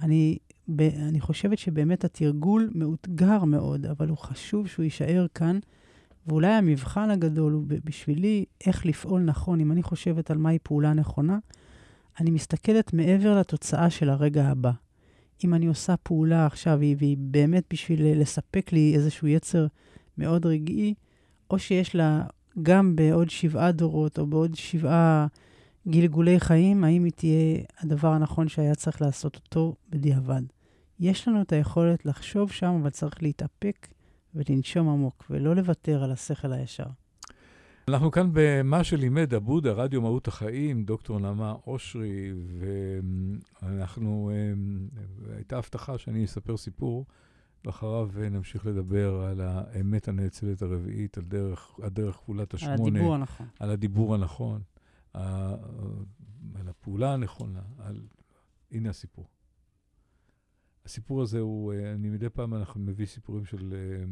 אני, 0.00 0.38
ב, 0.68 0.80
אני 0.80 1.20
חושבת 1.20 1.58
שבאמת 1.58 2.04
התרגול 2.04 2.70
מאותגר 2.74 3.44
מאוד, 3.44 3.86
אבל 3.86 4.08
הוא 4.08 4.18
חשוב 4.18 4.66
שהוא 4.66 4.84
יישאר 4.84 5.26
כאן, 5.34 5.58
ואולי 6.26 6.52
המבחן 6.52 7.10
הגדול 7.10 7.52
הוא 7.52 7.64
בשבילי 7.84 8.44
איך 8.66 8.86
לפעול 8.86 9.20
נכון. 9.20 9.60
אם 9.60 9.72
אני 9.72 9.82
חושבת 9.82 10.30
על 10.30 10.38
מהי 10.38 10.58
פעולה 10.62 10.92
נכונה, 10.92 11.38
אני 12.20 12.30
מסתכלת 12.30 12.92
מעבר 12.92 13.38
לתוצאה 13.38 13.90
של 13.90 14.10
הרגע 14.10 14.44
הבא. 14.44 14.70
אם 15.44 15.54
אני 15.54 15.66
עושה 15.66 15.96
פעולה 15.96 16.46
עכשיו, 16.46 16.78
והיא 16.80 17.16
באמת 17.20 17.64
בשביל 17.70 18.20
לספק 18.20 18.72
לי 18.72 18.92
איזשהו 18.94 19.28
יצר 19.28 19.66
מאוד 20.18 20.46
רגעי, 20.46 20.94
או 21.50 21.58
שיש 21.58 21.94
לה 21.94 22.22
גם 22.62 22.96
בעוד 22.96 23.30
שבעה 23.30 23.72
דורות 23.72 24.18
או 24.18 24.26
בעוד 24.26 24.54
שבעה 24.54 25.26
גלגולי 25.88 26.40
חיים, 26.40 26.84
האם 26.84 27.04
היא 27.04 27.12
תהיה 27.12 27.58
הדבר 27.80 28.08
הנכון 28.08 28.48
שהיה 28.48 28.74
צריך 28.74 29.02
לעשות 29.02 29.36
אותו 29.36 29.74
בדיעבד. 29.90 30.42
יש 31.00 31.28
לנו 31.28 31.40
את 31.40 31.52
היכולת 31.52 32.06
לחשוב 32.06 32.50
שם, 32.50 32.78
אבל 32.80 32.90
צריך 32.90 33.22
להתאפק 33.22 33.88
ולנשום 34.34 34.88
עמוק, 34.88 35.24
ולא 35.30 35.56
לוותר 35.56 36.04
על 36.04 36.12
השכל 36.12 36.52
הישר. 36.52 36.86
אנחנו 37.88 38.10
כאן 38.10 38.30
במה 38.32 38.84
שלימד 38.84 39.34
הבודה, 39.34 39.72
רדיו 39.72 40.02
מהות 40.02 40.28
החיים, 40.28 40.84
דוקטור 40.84 41.18
נעמה 41.18 41.54
אושרי, 41.66 42.32
ואנחנו, 43.62 44.30
אה, 44.34 45.34
הייתה 45.36 45.58
הבטחה 45.58 45.98
שאני 45.98 46.24
אספר 46.24 46.56
סיפור 46.56 47.06
ואחריו 47.64 48.10
נמשיך 48.30 48.66
לדבר 48.66 49.14
על 49.14 49.40
האמת 49.40 50.08
הנאצלת 50.08 50.62
הרביעית, 50.62 51.18
על 51.18 51.24
דרך, 51.24 51.70
הדרך 51.82 52.14
כפולת 52.14 52.54
השמונה. 52.54 52.74
על 52.74 52.80
הדיבור 52.86 53.14
הנכון. 53.14 53.46
על 53.60 53.70
הדיבור 53.70 54.14
הנכון, 54.14 54.62
על 55.14 56.68
הפעולה 56.68 57.12
הנכונה, 57.12 57.60
על... 57.78 58.00
הנה 58.72 58.90
הסיפור. 58.90 59.26
הסיפור 60.86 61.22
הזה 61.22 61.40
הוא, 61.40 61.74
אני 61.94 62.08
מדי 62.08 62.28
פעם 62.28 62.54
אנחנו 62.54 62.80
מביא 62.80 63.06
סיפורים 63.06 63.44
של 63.44 63.74
אה, 63.74 64.04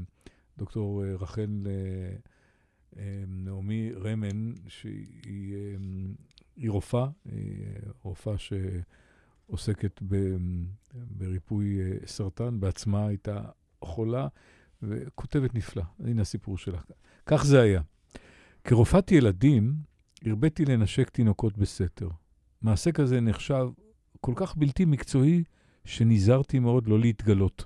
דוקטור 0.59 1.05
אה, 1.05 1.15
רחל 1.15 1.67
אה, 2.97 3.25
נעמי 3.27 3.93
רמן, 3.93 4.53
שהיא 4.69 6.71
רופאה, 6.71 7.07
רופאה 8.03 8.39
ש... 8.39 8.53
עוסקת 9.53 10.01
ב, 10.09 10.37
בריפוי 10.95 11.81
אה, 11.81 11.97
סרטן, 12.07 12.61
בעצמה 12.61 13.07
הייתה 13.07 13.41
חולה 13.85 14.29
וכותבת 14.83 15.55
נפלא. 15.55 15.83
הנה 15.99 16.23
הסיפור 16.23 16.59
שלה. 16.59 16.81
כך 17.27 17.45
זה 17.45 17.61
היה. 17.61 17.81
כרופאת 18.65 19.13
ילדים, 19.13 19.75
הרביתי 20.27 20.65
לנשק 20.65 21.11
תינוקות 21.11 21.59
בסתר. 21.59 22.09
מעשה 22.63 22.93
כזה 22.93 23.21
נחשב 23.21 23.69
כל 24.21 24.33
כך 24.37 24.57
בלתי 24.57 24.85
מקצועי, 24.85 25.45
שנזהרתי 25.85 26.59
מאוד 26.59 26.87
לא 26.87 26.99
להתגלות. 26.99 27.65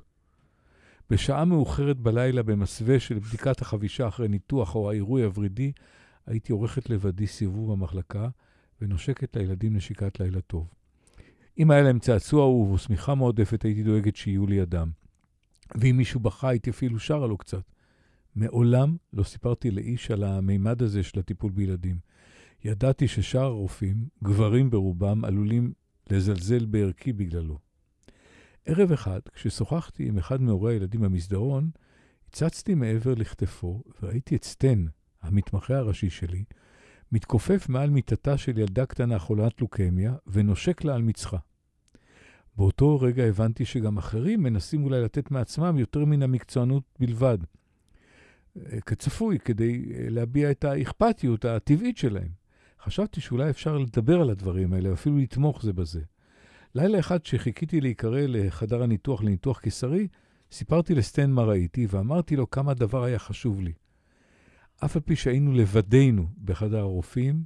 בשעה 1.10 1.44
מאוחרת 1.44 1.96
בלילה, 1.96 2.42
במסווה 2.42 3.00
של 3.00 3.18
בדיקת 3.18 3.60
החבישה 3.60 4.08
אחרי 4.08 4.28
ניתוח 4.28 4.74
או 4.74 4.90
העירוי 4.90 5.24
הוורידי, 5.24 5.72
הייתי 6.26 6.52
עורכת 6.52 6.90
לבדי 6.90 7.26
סיבוב 7.26 7.72
במחלקה 7.72 8.28
ונושקת 8.80 9.36
לילדים 9.36 9.76
נשיקת 9.76 10.20
לילה 10.20 10.40
טוב. 10.40 10.68
אם 11.58 11.70
היה 11.70 11.82
להם 11.82 11.98
צעצוע 11.98 12.42
אהוב 12.42 12.72
או 12.72 12.78
שמיכה 12.78 13.14
מועדפת, 13.14 13.62
הייתי 13.62 13.82
דואגת 13.82 14.16
שיהיו 14.16 14.46
לידם. 14.46 14.90
ואם 15.74 15.96
מישהו 15.96 16.20
בכה, 16.20 16.48
הייתי 16.48 16.70
אפילו 16.70 16.98
שרה 16.98 17.26
לו 17.26 17.36
קצת. 17.36 17.62
מעולם 18.36 18.96
לא 19.12 19.22
סיפרתי 19.22 19.70
לאיש 19.70 20.10
על 20.10 20.24
המימד 20.24 20.82
הזה 20.82 21.02
של 21.02 21.18
הטיפול 21.18 21.52
בילדים. 21.52 21.98
ידעתי 22.64 23.08
ששאר 23.08 23.44
הרופאים, 23.44 24.08
גברים 24.24 24.70
ברובם, 24.70 25.24
עלולים 25.24 25.72
לזלזל 26.10 26.66
בערכי 26.66 27.12
בגללו. 27.12 27.65
ערב 28.66 28.92
אחד, 28.92 29.20
כששוחחתי 29.32 30.08
עם 30.08 30.18
אחד 30.18 30.42
מהורי 30.42 30.74
הילדים 30.74 31.00
במסדרון, 31.00 31.70
הצצתי 32.28 32.74
מעבר 32.74 33.14
לכתפו 33.14 33.82
וראיתי 34.02 34.36
את 34.36 34.44
סטן, 34.44 34.84
המתמחה 35.22 35.76
הראשי 35.76 36.10
שלי, 36.10 36.44
מתכופף 37.12 37.68
מעל 37.68 37.90
מיטתה 37.90 38.38
של 38.38 38.58
ילדה 38.58 38.86
קטנה 38.86 39.18
חולת 39.18 39.60
לוקמיה 39.60 40.14
ונושק 40.26 40.84
לה 40.84 40.94
על 40.94 41.02
מצחה. 41.02 41.36
באותו 42.56 43.00
רגע 43.00 43.24
הבנתי 43.24 43.64
שגם 43.64 43.98
אחרים 43.98 44.42
מנסים 44.42 44.84
אולי 44.84 45.02
לתת 45.02 45.30
מעצמם 45.30 45.78
יותר 45.78 46.04
מן 46.04 46.22
המקצוענות 46.22 46.82
בלבד. 46.98 47.38
כצפוי, 48.86 49.38
כדי 49.38 49.84
להביע 50.10 50.50
את 50.50 50.64
האכפתיות 50.64 51.44
הטבעית 51.44 51.96
שלהם. 51.96 52.28
חשבתי 52.82 53.20
שאולי 53.20 53.50
אפשר 53.50 53.78
לדבר 53.78 54.20
על 54.20 54.30
הדברים 54.30 54.72
האלה, 54.72 54.92
אפילו 54.92 55.18
לתמוך 55.18 55.62
זה 55.62 55.72
בזה. 55.72 56.00
לילה 56.76 56.98
אחד 56.98 57.24
שחיכיתי 57.24 57.80
להיקרא 57.80 58.20
לחדר 58.28 58.82
הניתוח 58.82 59.22
לניתוח 59.22 59.60
קיסרי, 59.60 60.08
סיפרתי 60.52 60.94
לסטן 60.94 61.30
מה 61.30 61.42
ראיתי 61.42 61.86
ואמרתי 61.90 62.36
לו 62.36 62.50
כמה 62.50 62.70
הדבר 62.70 63.04
היה 63.04 63.18
חשוב 63.18 63.60
לי. 63.60 63.72
אף 64.84 64.96
על 64.96 65.02
פי 65.02 65.16
שהיינו 65.16 65.52
לבדנו 65.52 66.26
בחדר 66.44 66.78
הרופאים, 66.78 67.44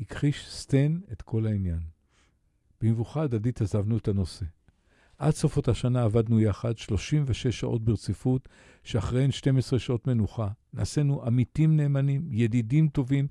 הכחיש 0.00 0.50
סטן 0.50 0.98
את 1.12 1.22
כל 1.22 1.46
העניין. 1.46 1.80
במבוכה 2.80 3.22
הדדית 3.22 3.60
עזבנו 3.60 3.96
את 3.96 4.08
הנושא. 4.08 4.46
עד 5.18 5.34
סוף 5.34 5.56
אותה 5.56 5.74
שנה 5.74 6.02
עבדנו 6.02 6.40
יחד 6.40 6.78
36 6.78 7.46
שעות 7.46 7.84
ברציפות, 7.84 8.48
שאחריהן 8.84 9.30
12 9.30 9.78
שעות 9.78 10.06
מנוחה. 10.06 10.48
נעשינו 10.74 11.22
עמיתים 11.26 11.76
נאמנים, 11.76 12.28
ידידים 12.30 12.88
טובים, 12.88 13.26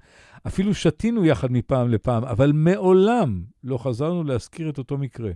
אפילו 0.47 0.73
שתינו 0.73 1.25
יחד 1.25 1.51
מפעם 1.51 1.89
לפעם, 1.89 2.23
אבל 2.23 2.51
מעולם 2.51 3.43
לא 3.63 3.77
חזרנו 3.77 4.23
להזכיר 4.23 4.69
את 4.69 4.77
אותו 4.77 4.97
מקרה. 4.97 5.31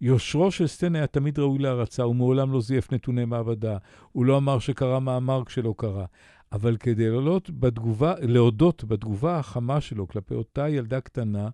יושרו 0.00 0.50
של 0.50 0.66
סטן 0.66 0.96
היה 0.96 1.06
תמיד 1.06 1.38
ראוי 1.38 1.58
להערצה, 1.58 2.02
הוא 2.02 2.16
מעולם 2.16 2.52
לא 2.52 2.60
זייף 2.60 2.92
נתוני 2.92 3.24
מעבדה. 3.24 3.76
הוא 4.12 4.24
לא 4.24 4.36
אמר 4.36 4.58
שקרה 4.58 5.00
מאמר 5.00 5.44
כשלא 5.44 5.74
קרה. 5.78 6.04
אבל 6.52 6.76
כדי 6.76 7.10
להודות 7.10 7.50
בתגובה, 7.50 8.14
להודות 8.20 8.84
בתגובה 8.84 9.38
החמה 9.38 9.80
שלו 9.80 10.08
כלפי 10.08 10.34
אותה 10.34 10.68
ילדה 10.68 11.00
קטנה, 11.00 11.48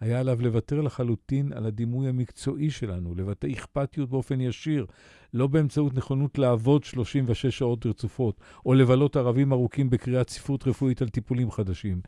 היה 0.00 0.20
עליו 0.20 0.42
לוותר 0.42 0.80
לחלוטין 0.80 1.52
על 1.52 1.66
הדימוי 1.66 2.08
המקצועי 2.08 2.70
שלנו, 2.70 3.14
לבטא 3.14 3.46
אכפתיות 3.52 4.10
באופן 4.10 4.40
ישיר, 4.40 4.86
לא 5.34 5.46
באמצעות 5.46 5.94
נכונות 5.94 6.38
לעבוד 6.38 6.84
36 6.84 7.46
שעות 7.46 7.86
רצופות, 7.86 8.40
או 8.66 8.74
לבלות 8.74 9.16
ערבים 9.16 9.52
ארוכים 9.52 9.90
בקריאת 9.90 10.30
ספרות 10.30 10.66
רפואית 10.66 11.02
על 11.02 11.08
טיפולים 11.08 11.50
חדשים. 11.50 12.00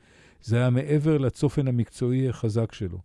זה 0.43 0.57
היה 0.57 0.71
מעבר 0.71 1.19
לצופן 1.19 1.69
המקצועי 1.69 2.29
החזק 2.29 2.73
שלו. 2.73 2.99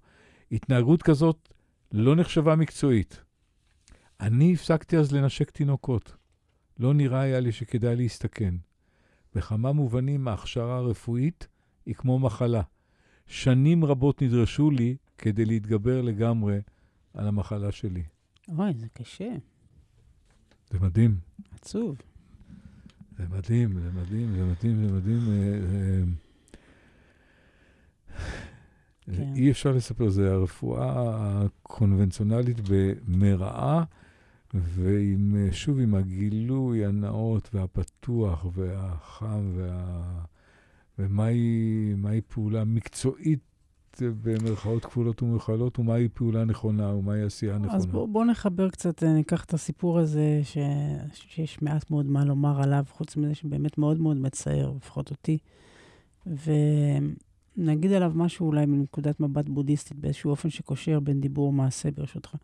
התנהגות 0.52 1.04
כזאת 1.04 1.54
לא 1.92 2.16
נחשבה 2.16 2.56
מקצועית. 2.56 3.22
אני 4.20 4.54
הפסקתי 4.54 4.98
אז 4.98 5.12
לנשק 5.12 5.52
תינוקות. 5.52 6.16
לא 6.80 6.94
נראה 6.94 7.20
היה 7.20 7.40
לי 7.40 7.52
שכדאי 7.52 7.96
להסתכן. 7.96 8.56
בכמה 9.36 9.72
מובנים 9.72 10.28
ההכשרה 10.28 10.78
הרפואית 10.78 11.48
היא 11.86 11.96
כמו 11.96 12.20
מחלה. 12.20 12.62
שנים 13.28 13.86
רבות 13.86 14.22
נדרשו 14.22 14.72
לי 14.72 14.96
כדי 15.18 15.46
להתגבר 15.46 16.02
לגמרי 16.02 16.60
על 17.14 17.28
המחלה 17.28 17.72
שלי. 17.72 18.04
אוי, 18.58 18.74
זה 18.74 18.88
קשה. 18.94 19.30
זה 20.70 20.80
מדהים. 20.80 21.18
עצוב. 21.56 21.96
זה 23.18 23.24
מדהים, 23.30 23.80
זה 23.80 23.92
מדהים, 23.92 24.36
זה 24.36 24.46
מדהים, 24.46 24.88
זה 24.88 24.94
מדהים. 24.94 25.20
אה, 25.30 25.60
אה, 29.10 29.16
כן. 29.16 29.34
אי 29.36 29.52
אפשר 29.52 29.72
לספר, 29.72 30.10
זה 30.10 30.32
הרפואה 30.32 30.94
הקונבנציונלית 31.42 32.58
במרעה. 32.70 33.84
ועם, 34.54 35.36
שוב, 35.52 35.80
עם 35.80 35.96
הגילוי 35.96 36.86
הנאות 36.86 37.50
והפתוח 37.54 38.46
והחם 38.54 39.52
וה... 39.56 40.24
ומהי 41.00 42.22
פעולה 42.28 42.64
מקצועית 42.64 43.40
במרכאות 44.02 44.86
כפולות 44.86 45.24
ומכלות, 45.24 45.80
ומהי 45.80 46.10
פעולה 46.10 46.46
נכונה, 46.46 46.94
ומהי 46.94 47.22
עשייה 47.22 47.58
נכונה. 47.58 47.76
אז 47.76 47.86
בואו 47.86 48.08
בוא 48.08 48.26
נחבר 48.26 48.70
קצת, 48.70 49.04
אה, 49.04 49.14
ניקח 49.14 49.46
את 49.46 49.54
הסיפור 49.54 50.00
הזה, 50.00 50.40
ש, 50.44 50.58
שיש 51.14 51.62
מעט 51.62 51.92
מאוד 51.92 52.06
מה 52.06 52.26
לומר 52.26 52.62
עליו, 52.62 52.84
חוץ 52.90 53.18
מזה 53.18 53.36
שבאמת 53.36 53.78
מאוד 53.78 54.02
מאוד 54.02 54.18
מצער, 54.18 54.74
לפחות 54.78 55.10
אותי. 55.10 55.38
ונגיד 57.58 57.92
עליו 57.92 58.12
משהו 58.16 58.48
אולי 58.48 58.66
מנקודת 58.66 59.20
מבט 59.20 59.50
בודהיסטית, 59.50 59.98
באיזשהו 59.98 60.32
אופן 60.32 60.50
שקושר 60.50 61.00
בין 61.00 61.22
דיבור 61.22 61.48
ומעשה, 61.48 61.92
ברשותך. 61.92 62.36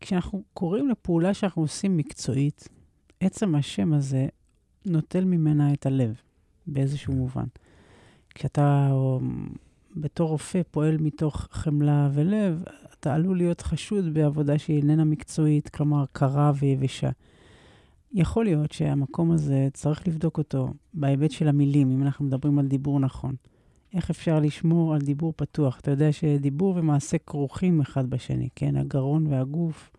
כשאנחנו 0.00 0.42
קוראים 0.54 0.88
לפעולה 0.88 1.34
שאנחנו 1.34 1.62
עושים 1.62 1.96
מקצועית, 1.96 2.68
עצם 3.20 3.54
השם 3.54 3.92
הזה 3.92 4.26
נוטל 4.86 5.24
ממנה 5.24 5.72
את 5.72 5.86
הלב, 5.86 6.20
באיזשהו 6.66 7.12
מובן. 7.12 7.46
כשאתה 8.36 8.90
בתור 9.96 10.28
רופא 10.28 10.60
פועל 10.70 10.96
מתוך 10.96 11.48
חמלה 11.50 12.08
ולב, 12.12 12.64
אתה 13.00 13.14
עלול 13.14 13.36
להיות 13.36 13.60
חשוד 13.60 14.14
בעבודה 14.14 14.58
שהיא 14.58 14.76
איננה 14.76 15.04
מקצועית, 15.04 15.68
כלומר 15.68 16.04
קרה 16.12 16.52
ויבשה. 16.58 17.10
יכול 18.12 18.44
להיות 18.44 18.72
שהמקום 18.72 19.30
הזה, 19.30 19.68
צריך 19.72 20.08
לבדוק 20.08 20.38
אותו 20.38 20.68
בהיבט 20.94 21.30
של 21.30 21.48
המילים, 21.48 21.90
אם 21.90 22.02
אנחנו 22.02 22.24
מדברים 22.24 22.58
על 22.58 22.66
דיבור 22.66 23.00
נכון. 23.00 23.34
איך 23.94 24.10
אפשר 24.10 24.40
לשמור 24.40 24.94
על 24.94 25.00
דיבור 25.00 25.32
פתוח? 25.36 25.80
אתה 25.80 25.90
יודע 25.90 26.12
שדיבור 26.12 26.76
ומעשה 26.76 27.18
כרוכים 27.18 27.80
אחד 27.80 28.10
בשני, 28.10 28.48
כן? 28.56 28.76
הגרון 28.76 29.26
והגוף, 29.26 29.90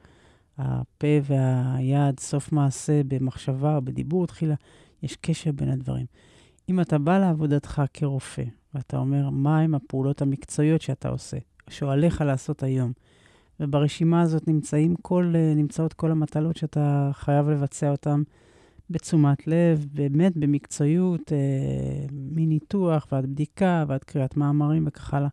הפה 0.58 1.08
והיד, 1.24 2.20
סוף 2.20 2.52
מעשה 2.52 3.02
במחשבה 3.08 3.76
או 3.76 3.82
בדיבור 3.82 4.28
תחילה, 4.28 4.56
יש 5.04 5.16
קשר 5.16 5.52
בין 5.52 5.70
הדברים. 5.70 6.06
אם 6.70 6.80
אתה 6.80 6.98
בא 6.98 7.20
לעבודתך 7.20 7.82
כרופא, 7.94 8.44
ואתה 8.74 8.98
אומר, 8.98 9.30
מהם 9.30 9.76
הפעולות 9.76 10.22
המקצועיות 10.22 10.82
שאתה 10.82 11.10
עושה, 11.10 11.38
שעליך 11.70 12.22
לעשות 12.22 12.64
היום, 12.64 12.92
וברשימה 13.60 14.22
הזאת 14.22 14.48
נמצאים 14.48 14.96
כל, 14.96 15.34
נמצאות 15.56 15.94
כל 15.94 16.12
המטלות 16.12 16.58
שאתה 16.58 17.10
חייב 17.14 17.50
לבצע 17.50 17.92
אותן 17.92 18.24
בתשומת 18.90 19.48
לב, 19.48 19.86
באמת 19.94 20.38
במקצועיות, 20.38 21.32
אה, 21.32 22.06
מניתוח 22.12 23.08
ועד 23.12 23.26
בדיקה 23.26 23.86
ועד 23.88 24.04
קריאת 24.04 24.38
מאמרים 24.38 24.84
וכך 24.88 25.14
הלאה. 25.14 25.30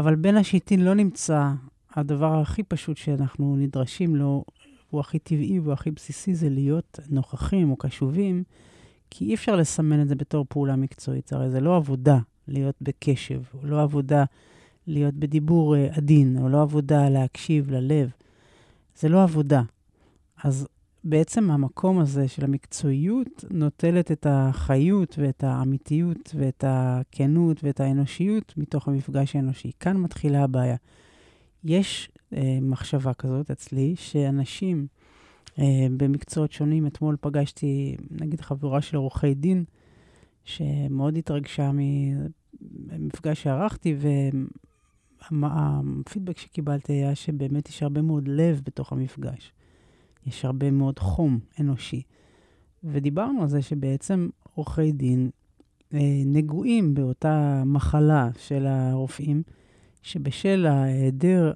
אבל 0.00 0.14
בין 0.14 0.36
השיטין 0.36 0.84
לא 0.84 0.94
נמצא 0.94 1.50
הדבר 1.94 2.40
הכי 2.40 2.62
פשוט 2.62 2.96
שאנחנו 2.96 3.56
נדרשים 3.56 4.16
לו, 4.16 4.44
הוא 4.90 5.00
הכי 5.00 5.18
טבעי 5.18 5.60
והוא 5.60 5.72
הכי 5.72 5.90
בסיסי, 5.90 6.34
זה 6.34 6.48
להיות 6.48 6.98
נוכחים 7.10 7.70
או 7.70 7.76
קשובים, 7.76 8.42
כי 9.10 9.24
אי 9.24 9.34
אפשר 9.34 9.56
לסמן 9.56 10.02
את 10.02 10.08
זה 10.08 10.14
בתור 10.14 10.46
פעולה 10.48 10.76
מקצועית. 10.76 11.32
הרי 11.32 11.50
זה 11.50 11.60
לא 11.60 11.76
עבודה 11.76 12.18
להיות 12.48 12.74
בקשב, 12.80 13.42
או 13.54 13.66
לא 13.66 13.82
עבודה 13.82 14.24
להיות 14.86 15.14
בדיבור 15.14 15.74
uh, 15.74 15.96
עדין, 15.96 16.38
או 16.40 16.48
לא 16.48 16.62
עבודה 16.62 17.08
להקשיב 17.08 17.70
ללב. 17.70 18.10
זה 18.98 19.08
לא 19.08 19.22
עבודה. 19.22 19.62
אז 20.44 20.66
בעצם 21.04 21.50
המקום 21.50 21.98
הזה 21.98 22.28
של 22.28 22.44
המקצועיות 22.44 23.44
נוטלת 23.50 24.12
את 24.12 24.26
החיות 24.30 25.16
ואת 25.18 25.44
האמיתיות 25.44 26.34
ואת 26.34 26.64
הכנות 26.66 27.64
ואת 27.64 27.80
האנושיות 27.80 28.54
מתוך 28.56 28.88
המפגש 28.88 29.36
האנושי. 29.36 29.70
כאן 29.80 29.96
מתחילה 29.96 30.44
הבעיה. 30.44 30.76
יש 31.64 32.10
אה, 32.32 32.58
מחשבה 32.62 33.14
כזאת 33.14 33.50
אצלי, 33.50 33.94
שאנשים 33.96 34.78
אה, 34.78 34.99
במקצועות 35.96 36.52
שונים, 36.52 36.86
אתמול 36.86 37.16
פגשתי, 37.20 37.96
נגיד, 38.10 38.40
חבורה 38.40 38.80
של 38.80 38.96
עורכי 38.96 39.34
דין, 39.34 39.64
שמאוד 40.44 41.16
התרגשה 41.16 41.70
ממפגש 42.92 43.42
שערכתי, 43.42 43.96
והפידבק 45.30 46.38
שקיבלתי 46.38 46.92
היה 46.92 47.14
שבאמת 47.14 47.68
יש 47.68 47.82
הרבה 47.82 48.02
מאוד 48.02 48.28
לב 48.28 48.60
בתוך 48.64 48.92
המפגש. 48.92 49.52
יש 50.26 50.44
הרבה 50.44 50.70
מאוד 50.70 50.98
חום 50.98 51.38
אנושי. 51.60 52.02
ודיברנו 52.84 53.42
על 53.42 53.48
זה 53.48 53.62
שבעצם 53.62 54.28
עורכי 54.54 54.92
דין 54.92 55.30
אה, 55.94 56.22
נגועים 56.26 56.94
באותה 56.94 57.62
מחלה 57.66 58.28
של 58.38 58.66
הרופאים, 58.66 59.42
שבשל 60.02 60.66
ההיעדר, 60.66 61.52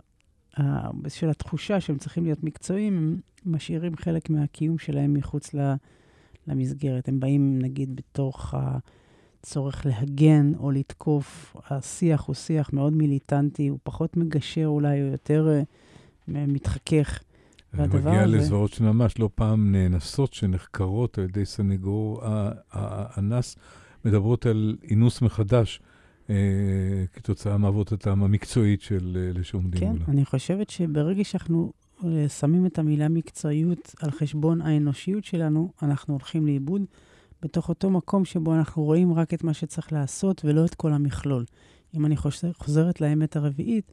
בשל 1.03 1.31
התחושה 1.31 1.81
שהם 1.81 1.99
צריכים 1.99 2.25
להיות 2.25 2.45
מקצועיים, 2.45 2.97
הם 2.97 3.17
משאירים 3.47 3.97
חלק 3.97 4.31
מהקיום 4.31 4.79
שלהם 4.79 5.15
מחוץ 5.15 5.51
למסגרת. 6.47 7.09
הם 7.09 7.21
באים, 7.21 7.59
נגיד, 7.59 7.97
בתוך 7.97 8.55
הצורך 9.45 9.87
להגן 9.87 10.53
או 10.59 10.71
לתקוף. 10.71 11.57
השיח 11.71 12.25
הוא 12.25 12.35
שיח 12.35 12.73
מאוד 12.73 12.93
מיליטנטי, 12.93 13.69
הוא 13.69 13.79
פחות 13.83 14.17
מגשר 14.17 14.67
אולי, 14.67 15.01
הוא 15.01 15.11
יותר 15.11 15.61
uh, 15.63 16.31
מתחכך. 16.33 17.23
והדבר 17.75 18.11
מגיע 18.11 18.23
הזה... 18.23 18.37
לזוועות 18.37 18.73
שממש 18.73 19.19
לא 19.19 19.31
פעם 19.35 19.73
נאנסות 19.73 20.33
שנחקרות 20.33 21.19
על 21.19 21.25
ידי 21.25 21.45
סנגור 21.45 22.21
האנס, 22.71 23.57
מדברות 24.05 24.47
על 24.47 24.77
אינוס 24.83 25.23
מחדש. 25.23 25.81
אה, 26.31 27.05
כתוצאה 27.13 27.59
מעבודתם 27.59 28.23
המקצועית 28.23 28.83
של 28.83 29.29
אלה 29.31 29.39
אה, 29.39 29.45
שעומדים 29.45 29.81
כן, 29.81 29.87
מולה. 29.87 30.05
כן, 30.05 30.13
אני 30.13 30.25
חושבת 30.25 30.71
שברגע 30.71 31.25
שאנחנו 31.25 31.73
אה, 32.05 32.29
שמים 32.29 32.67
את 32.67 32.79
המילה 32.79 33.09
מקצועיות 33.09 33.95
על 34.03 34.11
חשבון 34.11 34.61
האנושיות 34.61 35.25
שלנו, 35.25 35.71
אנחנו 35.83 36.15
הולכים 36.15 36.47
לאיבוד 36.47 36.83
בתוך 37.43 37.69
אותו 37.69 37.91
מקום 37.91 38.25
שבו 38.25 38.55
אנחנו 38.55 38.83
רואים 38.83 39.15
רק 39.15 39.35
את 39.35 39.45
מה 39.45 39.55
שצריך 39.55 39.93
לעשות 39.93 40.45
ולא 40.45 40.65
את 40.65 40.75
כל 40.75 40.93
המכלול. 40.93 41.45
אם 41.95 42.07
אני 42.07 42.17
חוזר, 42.17 42.53
חוזרת 42.53 43.01
לאמת 43.01 43.37
הרביעית, 43.37 43.93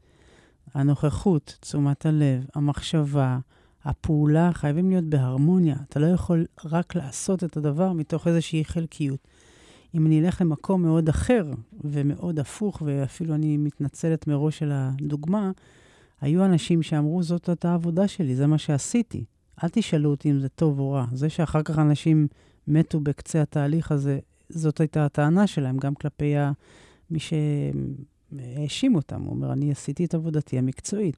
הנוכחות, 0.74 1.58
תשומת 1.62 2.06
הלב, 2.06 2.46
המחשבה, 2.56 3.40
הפעולה 3.84 4.50
חייבים 4.54 4.90
להיות 4.90 5.06
בהרמוניה. 5.06 5.76
אתה 5.90 6.00
לא 6.00 6.06
יכול 6.06 6.46
רק 6.66 6.96
לעשות 6.96 7.44
את 7.44 7.58
הדבר 7.58 7.94
מתוך 7.94 8.28
איזושהי 8.28 8.66
חלקיות. 8.66 9.28
אם 9.96 10.06
אני 10.06 10.22
אלך 10.22 10.42
למקום 10.42 10.82
מאוד 10.82 11.10
אחר 11.10 11.46
ומאוד 11.84 12.40
הפוך, 12.40 12.82
ואפילו 12.86 13.36
אני 13.36 13.58
מתנצלת 13.58 14.28
מראש 14.28 14.64
על 14.64 14.72
הדוגמה, 14.74 15.52
היו 16.22 16.46
אנשים 16.46 16.84
שאמרו, 16.84 17.24
זאת 17.24 17.50
הייתה 17.50 17.72
העבודה 17.72 18.08
שלי, 18.08 18.36
זה 18.36 18.48
מה 18.48 18.58
שעשיתי. 18.58 19.26
אל 19.64 19.70
תשאלו 19.70 20.10
אותי 20.10 20.32
אם 20.32 20.40
זה 20.40 20.50
טוב 20.50 20.80
או 20.80 20.92
רע. 20.92 21.06
זה 21.14 21.30
שאחר 21.30 21.64
כך 21.64 21.80
אנשים 21.80 22.28
מתו 22.68 23.00
בקצה 23.00 23.42
התהליך 23.42 23.92
הזה, 23.92 24.20
זאת 24.50 24.80
הייתה 24.80 25.06
הטענה 25.06 25.48
שלהם, 25.48 25.78
גם 25.78 25.96
כלפי. 25.96 26.34
מי 27.12 27.20
שהאשים 27.20 28.96
אותם. 28.96 29.22
הוא 29.22 29.30
אומר, 29.30 29.54
אני 29.54 29.72
עשיתי 29.72 30.06
את 30.06 30.14
עבודתי 30.14 30.58
המקצועית. 30.58 31.18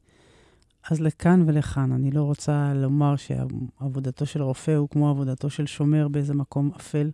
אז 0.90 1.02
לכאן 1.02 1.44
ולכאן, 1.46 1.92
אני 1.92 2.12
לא 2.12 2.24
רוצה 2.24 2.74
לומר 2.74 3.16
שעבודתו 3.16 4.26
של 4.26 4.42
רופא 4.42 4.72
הוא 4.72 4.90
כמו 4.90 5.10
עבודתו 5.10 5.50
של 5.50 5.66
שומר 5.66 6.08
באיזה 6.08 6.34
מקום 6.34 6.72
אפל. 6.76 7.10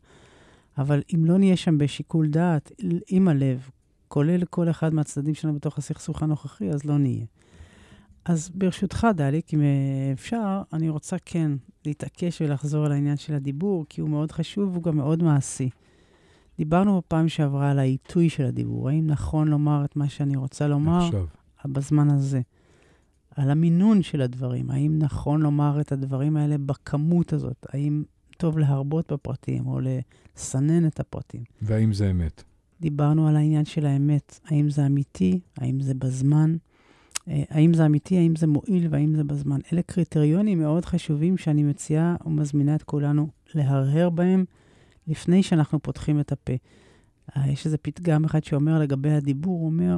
אבל 0.80 1.02
אם 1.16 1.26
לא 1.26 1.38
נהיה 1.38 1.58
שם 1.58 1.78
בשיקול 1.78 2.28
דעת, 2.28 2.72
עם 3.08 3.28
הלב, 3.28 3.70
כולל 4.08 4.46
כל 4.46 4.70
אחד 4.70 4.94
מהצדדים 4.94 5.34
שלנו 5.34 5.54
בתוך 5.54 5.78
הסכסוך 5.78 6.24
הנוכחי, 6.24 6.70
אז 6.70 6.86
לא 6.86 6.98
נהיה. 6.98 7.26
אז 8.26 8.50
ברשותך, 8.50 9.08
דליק, 9.16 9.54
אם 9.54 9.62
אפשר, 10.14 10.62
אני 10.74 10.90
רוצה 10.90 11.18
כן 11.26 11.52
להתעקש 11.86 12.42
ולחזור 12.42 12.86
על 12.86 12.92
העניין 12.92 13.18
של 13.18 13.34
הדיבור, 13.34 13.86
כי 13.90 14.02
הוא 14.02 14.10
מאוד 14.10 14.32
חשוב 14.32 14.70
והוא 14.72 14.84
גם 14.84 14.98
מאוד 14.98 15.24
מעשי. 15.24 15.70
דיברנו 16.58 16.98
בפעם 16.98 17.30
שעברה 17.30 17.72
על 17.72 17.80
העיתוי 17.80 18.30
של 18.30 18.46
הדיבור. 18.46 18.90
האם 18.90 19.08
נכון 19.08 19.48
לומר 19.48 19.86
את 19.86 19.96
מה 19.96 20.10
שאני 20.10 20.38
רוצה 20.38 20.68
לומר 20.68 21.06
עכשיו. 21.06 21.26
בזמן 21.66 22.10
הזה? 22.10 22.42
על 23.36 23.52
המינון 23.52 24.02
של 24.02 24.22
הדברים. 24.22 24.72
האם 24.72 25.00
נכון 25.00 25.42
לומר 25.42 25.82
את 25.82 25.92
הדברים 25.92 26.38
האלה 26.38 26.58
בכמות 26.58 27.34
הזאת? 27.34 27.66
האם 27.74 28.04
טוב 28.40 28.60
להרבות 28.60 29.12
בפרטים 29.12 29.68
או 29.68 29.80
לסנן 29.80 30.88
את 30.88 31.00
הפרטים. 31.00 31.44
והאם 31.62 31.94
זה 31.94 32.12
אמת? 32.12 32.44
דיברנו 32.82 33.28
על 33.28 33.36
העניין 33.36 33.66
של 33.66 33.86
האמת, 33.86 34.40
האם 34.46 34.70
זה 34.70 34.86
אמיתי, 34.86 35.40
האם 35.58 35.82
זה 35.82 35.94
בזמן, 35.94 36.56
אה, 37.28 37.44
האם 37.50 37.74
זה 37.74 37.86
אמיתי, 37.86 38.18
האם 38.18 38.36
זה 38.36 38.48
מועיל 38.48 38.88
והאם 38.90 39.16
זה 39.16 39.24
בזמן. 39.24 39.60
אלה 39.74 39.82
קריטריונים 39.82 40.60
מאוד 40.60 40.86
חשובים 40.86 41.38
שאני 41.38 41.64
מציעה 41.64 42.16
ומזמינה 42.26 42.76
את 42.76 42.84
כולנו 42.84 43.28
להרהר 43.56 44.10
בהם 44.10 44.46
לפני 45.08 45.44
שאנחנו 45.44 45.80
פותחים 45.80 46.20
את 46.20 46.32
הפה. 46.32 46.54
אה, 47.38 47.52
יש 47.52 47.66
איזה 47.66 47.78
פתגם 47.78 48.26
אחד 48.26 48.44
שאומר 48.44 48.80
לגבי 48.80 49.12
הדיבור, 49.12 49.60
הוא 49.60 49.66
אומר, 49.66 49.98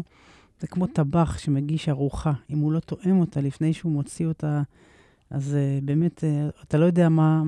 זה 0.60 0.68
כמו 0.68 0.88
טבח 0.88 1.38
שמגיש 1.38 1.90
ארוחה. 1.90 2.34
אם 2.50 2.58
הוא 2.58 2.72
לא 2.72 2.80
תואם 2.80 3.20
אותה 3.20 3.42
לפני 3.42 3.74
שהוא 3.74 3.92
מוציא 3.92 4.28
אותה, 4.28 4.62
אז 5.30 5.56
uh, 5.56 5.86
באמת, 5.86 6.24
uh, 6.24 6.64
אתה 6.64 6.78
לא 6.78 6.86
יודע 6.86 7.10
מה, 7.10 7.44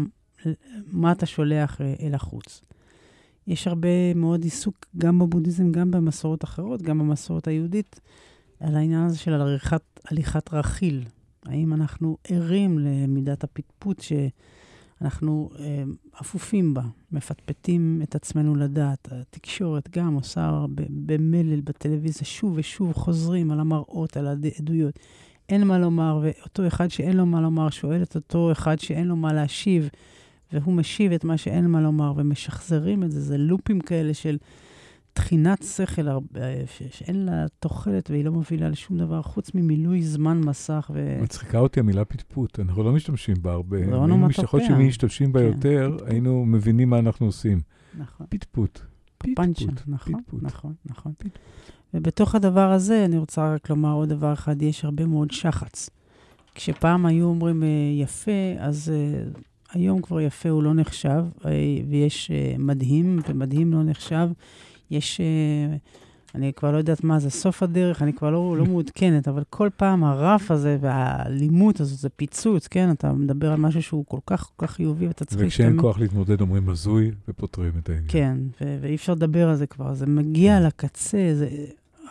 מה 0.91 1.11
אתה 1.11 1.25
שולח 1.25 1.81
אה, 1.81 1.93
אל 2.01 2.15
החוץ. 2.15 2.61
יש 3.47 3.67
הרבה 3.67 4.13
מאוד 4.15 4.43
עיסוק, 4.43 4.85
גם 4.97 5.19
בבודהיזם, 5.19 5.71
גם 5.71 5.91
במסורות 5.91 6.43
אחרות, 6.43 6.81
גם 6.81 6.99
במסורת 6.99 7.47
היהודית, 7.47 7.99
על 8.59 8.75
העניין 8.75 9.03
הזה 9.03 9.17
של 9.17 9.33
הליכת, 9.33 9.81
הליכת 10.05 10.53
רכיל. 10.53 11.03
האם 11.45 11.73
אנחנו 11.73 12.17
ערים 12.29 12.79
למידת 12.79 13.43
הפטפוט 13.43 14.01
אנחנו 15.03 15.49
אה, 15.59 15.83
אפופים 16.21 16.73
בה, 16.73 16.81
מפטפטים 17.11 17.99
את 18.03 18.15
עצמנו 18.15 18.55
לדעת. 18.55 19.07
התקשורת 19.11 19.89
גם 19.89 20.13
עושה 20.13 20.65
במלל 20.89 21.61
בטלוויזיה, 21.61 22.25
שוב 22.25 22.53
ושוב 22.55 22.93
חוזרים 22.93 23.51
על 23.51 23.59
המראות, 23.59 24.17
על 24.17 24.27
העדויות. 24.27 24.99
אין 25.49 25.63
מה 25.63 25.79
לומר, 25.79 26.19
ואותו 26.21 26.67
אחד 26.67 26.87
שאין 26.87 27.17
לו 27.17 27.25
מה 27.25 27.41
לומר 27.41 27.69
שואל 27.69 28.03
את 28.03 28.15
אותו 28.15 28.51
אחד 28.51 28.79
שאין 28.79 29.07
לו 29.07 29.15
מה 29.15 29.33
להשיב, 29.33 29.89
והוא 30.53 30.73
משיב 30.73 31.11
את 31.11 31.23
מה 31.23 31.37
שאין 31.37 31.67
מה 31.67 31.81
לומר, 31.81 32.13
ומשחזרים 32.15 33.03
את 33.03 33.11
זה. 33.11 33.21
זה 33.21 33.37
לופים 33.37 33.79
כאלה 33.79 34.13
של 34.13 34.37
תחינת 35.13 35.63
שכל 35.63 36.01
שאין 36.91 37.25
לה 37.25 37.45
תוחלת 37.59 38.09
והיא 38.09 38.25
לא 38.25 38.31
מובילה 38.31 38.69
לשום 38.69 38.97
דבר 38.97 39.21
חוץ 39.21 39.51
ממילוי 39.55 40.03
זמן 40.03 40.41
מסך. 40.41 40.91
ו... 40.93 41.19
מצחיקה 41.21 41.59
אותי 41.59 41.79
המילה 41.79 42.05
פטפוט, 42.05 42.59
אנחנו 42.59 42.83
לא 42.83 42.91
משתמשים 42.91 43.35
בה 43.41 43.51
הרבה. 43.51 43.77
זה 43.85 43.95
אונומטופיה. 43.95 44.43
יכול 44.43 44.59
להיות 44.59 44.71
שאם 44.71 44.87
משתמשים 44.87 45.31
בה 45.31 45.39
כן, 45.39 45.45
יותר, 45.45 45.91
פטפוט. 45.93 46.09
היינו 46.09 46.45
מבינים 46.45 46.89
מה 46.89 46.99
אנחנו 46.99 47.25
עושים. 47.25 47.61
נכון. 47.97 48.27
פטפוט. 48.29 48.79
פאנצ'ה, 49.35 49.65
נכון, 49.87 50.21
פטפוט. 50.21 50.43
נכון, 50.43 50.73
נכון. 50.85 51.13
פטפוט. 51.17 51.39
ובתוך 51.93 52.35
הדבר 52.35 52.71
הזה, 52.71 53.05
אני 53.05 53.17
רוצה 53.17 53.53
רק 53.53 53.69
לומר 53.69 53.93
עוד 53.93 54.09
דבר 54.09 54.33
אחד, 54.33 54.61
יש 54.61 54.85
הרבה 54.85 55.05
מאוד 55.05 55.31
שחץ. 55.31 55.89
כשפעם 56.55 57.05
היו 57.05 57.25
אומרים 57.25 57.63
אה, 57.63 57.67
יפה, 58.01 58.31
אז 58.59 58.91
uh, 58.91 59.39
היום 59.73 60.01
כבר 60.01 60.21
יפה 60.21 60.49
הוא 60.49 60.63
לא 60.63 60.73
נחשב, 60.73 61.23
uh, 61.39 61.45
ויש 61.89 62.31
uh, 62.31 62.61
מדהים, 62.61 63.19
ומדהים 63.29 63.73
לא 63.73 63.83
נחשב. 63.83 64.29
יש, 64.91 65.21
uh, 65.21 66.35
אני 66.35 66.53
כבר 66.53 66.71
לא 66.71 66.77
יודעת 66.77 67.03
מה 67.03 67.19
זה 67.19 67.29
סוף 67.29 67.63
הדרך, 67.63 68.01
אני 68.01 68.13
כבר 68.13 68.29
לא, 68.29 68.57
לא 68.57 68.65
מעודכנת, 68.65 69.27
אבל 69.27 69.43
כל 69.49 69.69
פעם 69.77 70.03
הרף 70.03 70.51
הזה 70.51 70.77
והאלימות 70.81 71.79
הזאת, 71.79 71.99
זה 71.99 72.09
פיצוץ, 72.09 72.67
כן? 72.67 72.91
אתה 72.91 73.13
מדבר 73.13 73.51
על 73.51 73.59
משהו 73.59 73.83
שהוא 73.83 74.05
כל 74.07 74.19
כך 74.25 74.51
כל 74.55 74.67
כך 74.67 74.73
חיובי, 74.73 75.07
ואתה 75.07 75.25
צריך... 75.25 75.41
וכשאין. 75.45 75.81
כוח 75.81 75.99
להתמודד, 75.99 76.41
אומרים 76.41 76.69
הזוי, 76.69 77.11
ופותרים 77.27 77.71
את 77.83 77.89
העניין. 77.89 78.07
כן, 78.07 78.37
ו- 78.61 78.77
ואי 78.81 78.95
אפשר 78.95 79.13
לדבר 79.13 79.49
על 79.49 79.55
זה 79.55 79.67
כבר. 79.67 79.93
זה 79.93 80.05
מגיע 80.05 80.59
כן. 80.59 80.65
לקצה, 80.65 81.31
זה... 81.33 81.49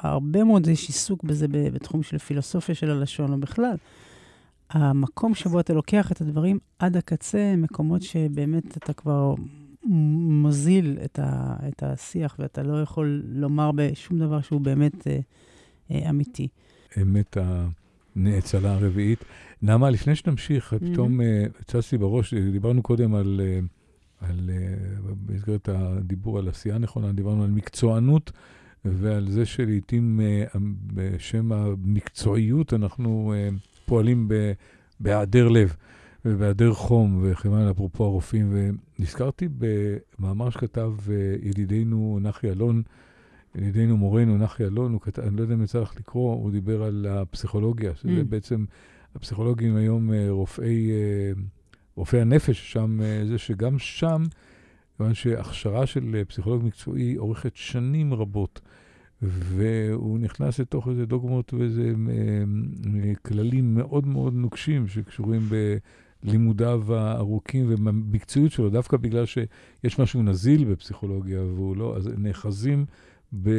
הרבה 0.00 0.44
מאוד 0.44 0.68
יש 0.68 0.88
עיסוק 0.88 1.24
בזה 1.24 1.46
בתחום 1.48 2.02
של 2.02 2.18
פילוסופיה 2.18 2.74
של 2.74 2.90
הלשון, 2.90 3.32
או 3.32 3.38
בכלל. 3.40 3.76
המקום 4.72 5.34
שבו 5.34 5.60
אתה 5.60 5.72
לוקח 5.72 6.12
את 6.12 6.20
הדברים 6.20 6.58
עד 6.78 6.96
הקצה, 6.96 7.54
מקומות 7.56 8.02
שבאמת 8.02 8.76
אתה 8.76 8.92
כבר 8.92 9.34
מוזיל 9.84 10.98
את, 11.04 11.18
ה, 11.18 11.56
את 11.68 11.82
השיח, 11.82 12.36
ואתה 12.38 12.62
לא 12.62 12.82
יכול 12.82 13.22
לומר 13.28 13.70
בשום 13.74 14.18
דבר 14.18 14.40
שהוא 14.40 14.60
באמת 14.60 15.06
אה, 15.06 15.18
אה, 15.90 16.10
אמיתי. 16.10 16.48
אמת 17.02 17.36
הנאצלה 18.16 18.72
הרביעית. 18.72 19.24
נעמה, 19.62 19.90
לפני 19.90 20.16
שנמשיך, 20.16 20.72
mm-hmm. 20.72 20.92
פתאום 20.92 21.20
אה, 21.20 21.44
צצתי 21.66 21.98
בראש, 21.98 22.34
דיברנו 22.34 22.82
קודם 22.82 23.14
על, 23.14 23.40
אה, 23.44 23.60
על, 24.28 24.50
אה, 24.52 24.74
במסגרת 25.26 25.68
הדיבור 25.68 26.38
על 26.38 26.48
עשייה 26.48 26.78
נכונה, 26.78 27.12
דיברנו 27.12 27.44
על 27.44 27.50
מקצוענות. 27.50 28.32
ועל 28.84 29.30
זה 29.30 29.46
שלעיתים 29.46 30.20
בשם 30.86 31.52
המקצועיות 31.52 32.74
אנחנו 32.74 33.34
אה, 33.92 33.96
פועלים 33.96 34.28
בהיעדר 35.00 35.48
לב 35.48 35.76
ובהיעדר 36.24 36.72
חום 36.72 37.20
וכן 37.22 37.52
הלאה, 37.52 37.70
אפרופו 37.70 38.04
הרופאים. 38.04 38.54
ונזכרתי 38.98 39.48
במאמר 39.58 40.50
שכתב 40.50 40.92
אה, 41.10 41.36
ידידנו 41.42 42.18
נחי 42.22 42.50
אלון, 42.50 42.82
ידידנו 43.54 43.96
מורנו 43.96 44.38
נחי 44.38 44.64
אלון, 44.64 44.98
כתב, 45.00 45.22
אני 45.22 45.36
לא 45.36 45.42
יודע 45.42 45.54
אם 45.54 45.62
יצא 45.62 45.80
לך 45.80 45.96
לקרוא, 45.96 46.34
הוא 46.34 46.50
דיבר 46.50 46.82
על 46.82 47.06
הפסיכולוגיה, 47.10 47.94
שזה 47.94 48.20
mm. 48.20 48.24
בעצם, 48.24 48.64
הפסיכולוגים 49.14 49.76
היום 49.76 50.10
רופאי, 50.28 50.90
רופאי 51.96 52.20
הנפש, 52.20 52.72
שם 52.72 52.98
זה 53.28 53.38
שגם 53.38 53.78
שם, 53.78 54.24
כיוון 54.96 55.14
שהכשרה 55.14 55.86
של 55.86 56.22
פסיכולוג 56.28 56.64
מקצועי 56.64 57.18
אורכת 57.18 57.56
שנים 57.56 58.14
רבות. 58.14 58.60
והוא 59.22 60.18
נכנס 60.18 60.58
לתוך 60.58 60.88
איזה 60.88 61.06
דוגמות 61.06 61.54
ואיזה 61.54 61.92
אה, 62.10 63.14
כללים 63.14 63.74
מאוד 63.74 64.06
מאוד 64.06 64.34
נוקשים 64.34 64.88
שקשורים 64.88 65.40
בלימודיו 66.22 66.94
הארוכים 66.94 67.66
ובמקצועיות 67.68 68.52
שלו, 68.52 68.70
דווקא 68.70 68.96
בגלל 68.96 69.26
שיש 69.26 69.98
משהו 69.98 70.22
נזיל 70.22 70.64
בפסיכולוגיה 70.64 71.42
והוא 71.42 71.76
לא, 71.76 71.96
אז 71.96 72.10
נאחזים 72.18 72.84
ב... 73.42 73.50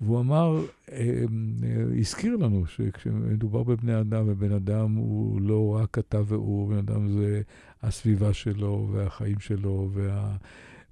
והוא 0.00 0.20
אמר, 0.20 0.64
אה, 0.92 1.24
אה, 1.64 1.98
הזכיר 1.98 2.36
לנו 2.36 2.66
שכשמדובר 2.66 3.62
בבני 3.62 4.00
אדם, 4.00 4.24
ובן 4.26 4.52
אדם 4.52 4.94
הוא 4.94 5.40
לא 5.40 5.76
רק 5.80 5.98
אתה 5.98 6.20
והוא, 6.26 6.68
בן 6.68 6.76
אדם 6.76 7.08
זה 7.08 7.42
הסביבה 7.82 8.32
שלו 8.32 8.88
והחיים 8.92 9.40
שלו, 9.40 9.90
וה... 9.92 10.36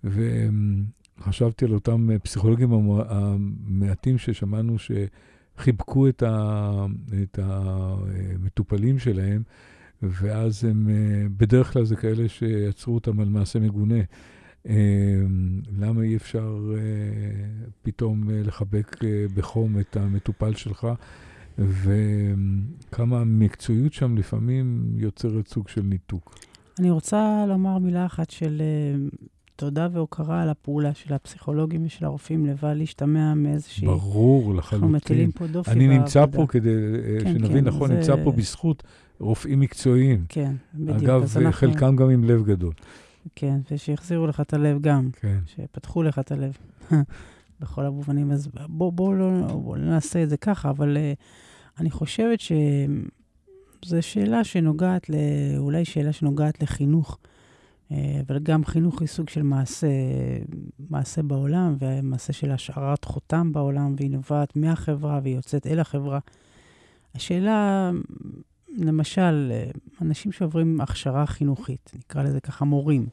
ו... 0.05 0.49
חשבתי 1.21 1.65
על 1.65 1.73
אותם 1.75 2.11
אה, 2.11 2.19
פסיכולוגים 2.19 2.71
המעטים 3.09 4.19
ששמענו 4.19 4.77
שחיבקו 4.79 6.09
את, 6.09 6.23
ה, 6.23 6.87
את 7.23 7.39
המטופלים 7.43 8.99
שלהם, 8.99 9.43
ואז 10.03 10.65
הם, 10.65 10.89
אה, 10.89 11.29
בדרך 11.37 11.73
כלל 11.73 11.85
זה 11.85 11.97
כאלה 11.97 12.29
שיצרו 12.29 12.95
אותם 12.95 13.21
על 13.21 13.29
מעשה 13.29 13.59
מגונה. 13.59 14.01
אה, 14.69 14.75
למה 15.79 16.03
אי 16.03 16.17
אפשר 16.17 16.59
פתאום 17.83 18.31
לחבק 18.31 18.97
בחום 19.35 19.79
את 19.81 19.97
המטופל 19.97 20.55
שלך? 20.55 20.89
וכמה 21.59 23.21
המקצועיות 23.21 23.93
שם 23.93 24.17
לפעמים 24.17 24.93
יוצרת 24.97 25.49
סוג 25.49 25.69
של 25.69 25.83
ניתוק. 25.83 26.39
אני 26.79 26.91
רוצה 26.91 27.45
לומר 27.49 27.79
מילה 27.79 28.07
אחת 28.07 28.31
של 28.31 28.63
תודה 29.57 29.89
והוקרה 29.93 30.43
על 30.43 30.49
הפעולה 30.49 30.95
של 30.95 31.15
הפסיכולוגים 31.15 31.87
ושל 31.87 32.05
הרופאים, 32.05 32.47
לבל 32.47 32.75
להשתמע 32.75 33.35
מאיזושהי... 33.35 33.87
ברור, 33.87 34.55
לחלוטין. 34.55 34.79
אנחנו 34.79 34.89
מטילים 34.89 35.31
פה 35.33 35.47
דופי 35.47 35.71
בעבודה. 35.71 35.87
אני 35.87 35.99
נמצא 35.99 36.27
פה 36.33 36.47
כדי 36.49 36.69
אה, 36.69 37.21
כן, 37.21 37.33
שנבין, 37.33 37.65
כן, 37.65 37.65
נכון, 37.65 37.89
זה... 37.89 37.95
נמצא 37.95 38.25
פה 38.25 38.33
בזכות 38.33 38.83
רופאים 39.21 39.61
מקצועיים. 39.61 40.25
כן, 40.29 40.55
בדיוק. 40.75 41.03
אגב, 41.03 41.23
אנחנו... 41.37 41.53
חלקם 41.53 41.97
גם 41.97 42.11
עם 42.11 42.25
לב 42.25 42.45
גדול. 42.45 42.73
כן, 43.35 43.61
ושיחזירו 43.71 44.27
לך 44.27 44.41
את 44.41 44.55
הלב 44.55 44.81
גם. 44.81 45.11
כן. 45.21 45.39
שפתחו 45.47 46.03
לך 46.03 46.19
את 46.19 46.33
הלב, 46.33 46.57
בכל 47.61 47.87
המובנים. 47.87 48.33
אז 48.33 48.49
בואו 48.69 48.93
בוא 48.93 49.15
לא, 49.15 49.31
בוא 49.47 49.77
לא 49.77 49.85
נעשה 49.85 50.23
את 50.23 50.29
זה 50.29 50.37
ככה, 50.37 50.71
אבל 50.71 50.97
uh, 50.97 51.81
אני 51.81 51.91
חושבת 51.91 52.41
שזו 52.41 54.03
שאלה 54.03 54.45
שנוגעת, 54.45 55.11
ל... 55.11 55.15
אולי 55.59 55.85
שאלה 55.85 56.13
שנוגעת 56.13 56.63
לחינוך. 56.63 57.19
אה, 57.93 58.21
אבל 58.27 58.39
גם 58.39 58.65
חינוך 58.65 59.01
היא 59.01 59.09
סוג 59.09 59.29
של 59.29 59.43
מעשה, 59.43 59.87
מעשה 60.91 61.23
בעולם, 61.23 61.77
ומעשה 61.79 62.33
של 62.33 62.51
השארת 62.51 63.05
חותם 63.05 63.53
בעולם, 63.53 63.95
והיא 63.97 64.11
נובעת 64.11 64.57
מהחברה 64.57 65.21
והיא 65.23 65.37
יוצאת 65.37 65.67
אל 65.67 65.81
החברה. 65.81 66.19
השאלה, 67.15 67.91
למשל, 68.79 69.53
אנשים 70.03 70.33
שעוברים 70.33 70.81
הכשרה 70.81 71.27
חינוכית, 71.27 71.93
נקרא 71.99 72.23
לזה 72.23 72.41
ככה 72.41 72.65
מורים, 72.65 73.07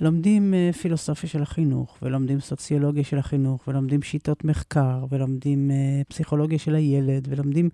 לומדים 0.00 0.54
אה, 0.54 0.70
פילוסופיה 0.72 1.28
של 1.28 1.42
החינוך, 1.42 1.98
ולומדים 2.02 2.40
סוציולוגיה 2.40 3.04
של 3.04 3.18
החינוך, 3.18 3.68
ולומדים 3.68 4.02
שיטות 4.02 4.44
מחקר, 4.44 5.04
ולומדים 5.10 5.70
אה, 5.70 6.02
פסיכולוגיה 6.08 6.58
של 6.58 6.74
הילד, 6.74 7.28
ולומדים 7.30 7.70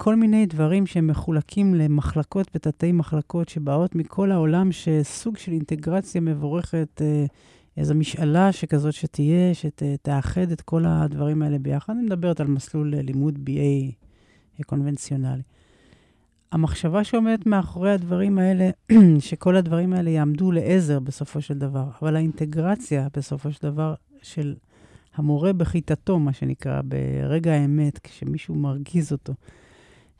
כל 0.00 0.16
מיני 0.16 0.46
דברים 0.46 0.86
שהם 0.86 1.06
מחולקים 1.06 1.74
למחלקות 1.74 2.50
ותתי 2.54 2.92
מחלקות 2.92 3.48
שבאות 3.48 3.94
מכל 3.94 4.32
העולם, 4.32 4.72
שסוג 4.72 5.36
של 5.36 5.52
אינטגרציה 5.52 6.20
מבורכת, 6.20 7.02
אה, 7.02 7.24
איזו 7.76 7.94
משאלה 7.94 8.52
שכזאת 8.52 8.92
שתהיה, 8.92 9.54
שתאחד 9.54 10.50
את 10.50 10.60
כל 10.60 10.84
הדברים 10.86 11.42
האלה 11.42 11.58
ביחד. 11.58 11.92
אני 11.92 12.02
מדברת 12.02 12.40
על 12.40 12.46
מסלול 12.46 12.94
לימוד 12.94 13.38
BA 13.46 13.92
קונבנציונלי. 14.66 15.42
המחשבה 16.52 17.04
שעומדת 17.04 17.46
מאחורי 17.46 17.92
הדברים 17.92 18.38
האלה, 18.38 18.70
שכל 19.28 19.56
הדברים 19.56 19.92
האלה 19.92 20.10
יעמדו 20.10 20.52
לעזר 20.52 21.00
בסופו 21.00 21.40
של 21.40 21.58
דבר, 21.58 21.88
אבל 22.02 22.16
האינטגרציה 22.16 23.08
בסופו 23.16 23.52
של 23.52 23.62
דבר 23.62 23.94
של 24.22 24.54
המורה 25.14 25.52
בכיתתו, 25.52 26.18
מה 26.18 26.32
שנקרא, 26.32 26.80
ברגע 26.84 27.52
האמת, 27.52 27.98
כשמישהו 27.98 28.54
מרגיז 28.54 29.12
אותו, 29.12 29.34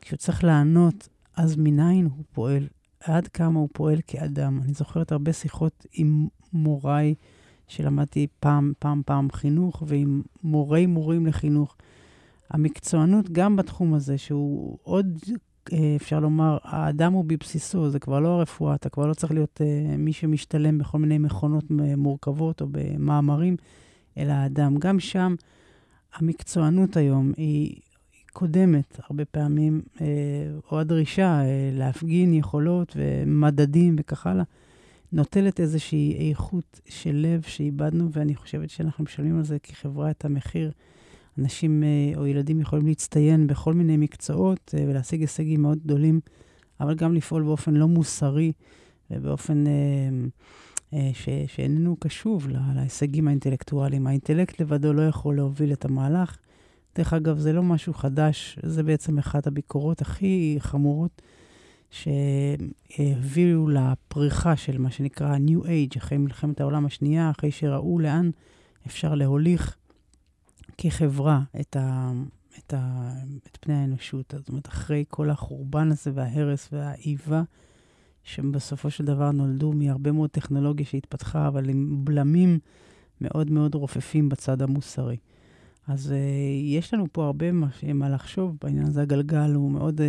כשהוא 0.01 0.17
צריך 0.17 0.45
לענות, 0.45 1.09
אז 1.37 1.57
מניין 1.57 2.05
הוא 2.05 2.25
פועל, 2.33 2.69
עד 3.01 3.29
כמה 3.29 3.59
הוא 3.59 3.69
פועל 3.73 3.99
כאדם. 4.07 4.61
אני 4.65 4.73
זוכרת 4.73 5.13
הרבה 5.13 5.33
שיחות 5.33 5.87
עם 5.93 6.29
מוריי, 6.53 7.15
שלמדתי 7.67 8.27
פעם, 8.41 8.73
פעם, 8.79 9.03
פעם 9.07 9.29
חינוך, 9.33 9.83
ועם 9.87 10.23
מורי 10.43 10.87
מורים 10.87 11.27
לחינוך. 11.27 11.77
המקצוענות 12.51 13.31
גם 13.31 13.57
בתחום 13.57 13.95
הזה, 13.95 14.19
שהוא 14.19 14.79
עוד, 14.83 15.19
אה, 15.73 15.97
אפשר 15.97 16.21
לומר, 16.21 16.59
האדם 16.63 17.13
הוא 17.13 17.25
בבסיסו, 17.25 17.91
זה 17.91 17.99
כבר 17.99 18.21
לא 18.21 18.29
הרפואה, 18.29 18.75
אתה 18.75 18.89
כבר 18.89 19.07
לא 19.07 19.15
צריך 19.15 19.33
להיות 19.33 19.61
uh, 19.61 19.97
מי 19.99 20.13
שמשתלם 20.13 20.79
בכל 20.79 20.99
מיני 20.99 21.19
מכונות 21.19 21.65
מורכבות 21.97 22.61
או 22.61 22.67
במאמרים, 22.71 23.57
אלא 24.19 24.33
האדם. 24.33 24.77
גם 24.79 25.01
שם 25.01 25.35
המקצוענות 26.15 26.97
היום 26.97 27.33
היא 27.37 27.81
קודמת, 28.33 29.01
הרבה 29.05 29.25
פעמים, 29.25 29.83
אה, 30.01 30.07
או 30.73 30.81
הדרישה 30.81 31.41
אה, 31.41 31.71
להפגין 31.73 32.35
יכולות 32.35 32.97
ומדדים 32.97 33.97
וכך 33.99 34.27
הלאה, 34.27 34.45
נוטלת 35.13 35.61
איזושהי 35.61 36.29
איכות 36.31 36.81
של 36.89 37.15
לב 37.15 37.43
שאיבדנו, 37.43 38.13
ואני 38.13 38.35
חושבת 38.35 38.71
שאנחנו 38.71 39.05
משלמים 39.05 39.37
על 39.39 39.45
זה 39.45 39.59
כחברה 39.59 40.11
את 40.11 40.25
המחיר. 40.25 40.71
אנשים 41.39 41.85
או 42.17 42.27
ילדים 42.27 42.61
יכולים 42.61 42.87
להצטיין 42.87 43.47
בכל 43.47 43.75
מיני 43.75 43.97
מקצועות 43.97 44.75
ולהשיג 44.87 45.21
הישגים 45.21 45.63
מאוד 45.63 45.79
גדולים, 45.79 46.21
אבל 46.81 46.95
גם 46.95 47.15
לפעול 47.15 47.43
באופן 47.43 47.75
לא 47.75 47.89
מוסרי 47.89 48.53
ובאופן 49.11 49.65
ש, 51.13 51.29
שאיננו 51.47 51.97
קשוב 52.01 52.49
להישגים 52.75 53.29
האינטלקטואליים. 53.29 54.07
האינטלקט 54.07 54.61
לבדו 54.61 54.93
לא 54.93 55.03
יכול 55.03 55.37
להוביל 55.37 55.73
את 55.73 55.85
המהלך. 55.85 56.39
דרך 56.99 57.13
אגב, 57.13 57.39
זה 57.39 57.53
לא 57.53 57.63
משהו 57.63 57.95
חדש, 57.95 58.59
זה 58.63 58.83
בעצם 58.83 59.19
אחת 59.19 59.47
הביקורות 59.47 60.01
הכי 60.01 60.57
חמורות 60.59 61.23
שהביאו 61.91 63.69
לפריחה 63.69 64.57
של 64.57 64.79
מה 64.79 64.91
שנקרא 64.91 65.37
New 65.37 65.65
Age, 65.65 65.99
אחרי 65.99 66.19
מלחמת 66.19 66.61
העולם 66.61 66.87
השנייה, 66.87 67.31
אחרי 67.31 67.51
שראו 67.51 67.99
לאן 67.99 68.31
אפשר 68.87 69.15
להוליך 69.15 69.77
כחברה 70.79 71.41
את, 71.61 71.77
ה, 71.77 72.13
את, 72.59 72.75
ה, 72.75 73.13
את 73.47 73.59
פני 73.61 73.75
האנושות. 73.75 74.35
זאת 74.37 74.49
אומרת, 74.49 74.69
אחרי 74.69 75.05
כל 75.09 75.31
החורבן 75.31 75.91
הזה 75.91 76.11
וההרס 76.15 76.69
והאיבה, 76.73 77.43
שבסופו 78.25 78.91
של 78.91 79.05
דבר 79.05 79.31
נולדו 79.31 79.73
מהרבה 79.73 80.13
מאוד 80.13 80.31
טכנולוגיה 80.31 80.87
שהתפתחה, 80.87 81.49
אבל 81.49 81.69
עם 81.69 82.05
בלמים 82.05 82.59
מאוד 83.21 83.51
מאוד 83.51 83.75
רופפים 83.75 84.29
בצד 84.29 84.63
המוסרי. 84.63 85.17
אז 85.89 86.11
uh, 86.11 86.15
יש 86.65 86.95
לנו 86.95 87.07
פה 87.13 87.25
הרבה 87.25 87.53
מה, 87.53 87.69
מה 87.95 88.09
לחשוב 88.09 88.57
בעניין 88.63 88.87
הזה. 88.87 89.03
הגלגל 89.03 89.55
הוא 89.55 89.71
מאוד 89.71 90.01
uh, 90.01 90.05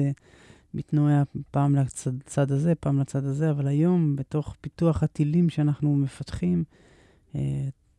מתנועע 0.74 1.24
פעם 1.52 1.76
לצד 1.76 2.52
הזה, 2.52 2.76
פעם 2.76 3.00
לצד 3.00 3.26
הזה, 3.26 3.52
אבל 3.52 3.68
היום, 3.68 4.16
בתוך 4.16 4.56
פיתוח 4.62 5.04
הטילים 5.04 5.50
שאנחנו 5.50 5.96
מפתחים, 5.96 6.64
uh, 7.34 7.38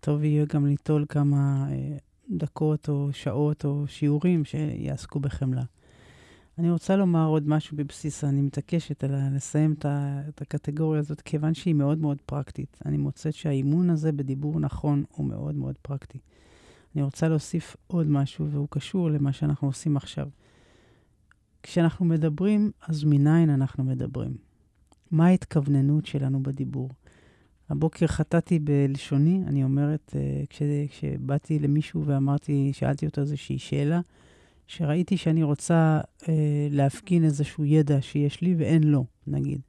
טוב 0.01 0.25
יהיה 0.25 0.45
גם 0.53 0.67
ליטול 0.67 1.05
כמה 1.09 1.69
דקות 2.31 2.89
או 2.89 3.09
שעות 3.13 3.65
או 3.65 3.85
שיעורים 3.87 4.45
שיעסקו 4.45 5.21
בחמלה. 5.21 5.63
אני 6.59 6.71
רוצה 6.71 6.97
לומר 6.97 7.27
עוד 7.27 7.49
משהו 7.49 7.77
בבסיס, 7.77 8.25
אני 8.25 8.43
מתעקשת 8.43 9.05
על 9.05 9.11
לסיים 9.37 9.75
את 10.29 10.43
הקטגוריה 10.43 11.01
הזאת, 11.01 11.21
כיוון 11.21 11.55
שהיא 11.55 11.75
מאוד 11.75 11.99
מאוד 11.99 12.19
פרקטית. 12.27 12.79
אני 12.87 12.97
מוצאת 12.97 13.35
שהאימון 13.35 13.91
הזה 13.91 14.13
בדיבור 14.13 14.61
נכון 14.61 15.05
הוא 15.11 15.27
מאוד 15.27 15.55
מאוד 15.55 15.75
פרקטי. 15.83 16.19
אני 16.95 17.03
רוצה 17.03 17.29
להוסיף 17.29 17.77
עוד 17.87 18.07
משהו, 18.07 18.51
והוא 18.51 18.69
קשור 18.71 19.11
למה 19.11 19.33
שאנחנו 19.33 19.69
עושים 19.69 19.97
עכשיו. 19.97 20.29
כשאנחנו 21.63 22.05
מדברים, 22.05 22.71
אז 22.89 23.05
מניין 23.05 23.51
אנחנו 23.51 23.85
מדברים? 23.85 24.37
מה 25.11 25.27
ההתכווננות 25.27 26.07
שלנו 26.07 26.43
בדיבור? 26.43 26.89
הבוקר 27.71 28.07
חטאתי 28.07 28.59
בלשוני, 28.59 29.43
אני 29.47 29.65
אומרת, 29.65 30.13
אה, 30.17 30.43
כש, 30.51 30.63
כשבאתי 30.91 31.59
למישהו 31.59 32.05
ואמרתי, 32.07 32.71
שאלתי 32.73 33.07
אותו 33.07 33.21
איזושהי 33.21 33.59
שאלה, 33.59 34.01
שראיתי 34.67 35.17
שאני 35.17 35.43
רוצה 35.43 36.01
אה, 36.29 36.69
להפגין 36.71 37.25
איזשהו 37.25 37.65
ידע 37.65 38.03
שיש 38.03 38.41
לי 38.41 38.55
ואין 38.59 38.85
לו, 38.85 39.05
נגיד. 39.27 39.61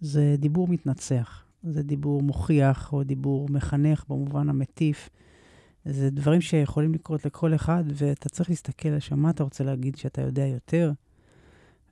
זה 0.00 0.34
דיבור 0.38 0.68
מתנצח, 0.68 1.44
זה 1.62 1.82
דיבור 1.82 2.22
מוכיח 2.22 2.92
או 2.92 3.04
דיבור 3.04 3.48
מחנך 3.50 4.04
במובן 4.08 4.48
המטיף. 4.48 5.08
זה 5.90 6.10
דברים 6.10 6.40
שיכולים 6.40 6.94
לקרות 6.94 7.26
לכל 7.26 7.54
אחד, 7.54 7.84
ואתה 7.94 8.28
צריך 8.28 8.50
להסתכל 8.50 8.88
על 8.88 8.98
מה 9.16 9.30
אתה 9.30 9.42
רוצה 9.42 9.64
להגיד 9.64 9.96
שאתה 9.96 10.20
יודע 10.20 10.46
יותר. 10.46 10.92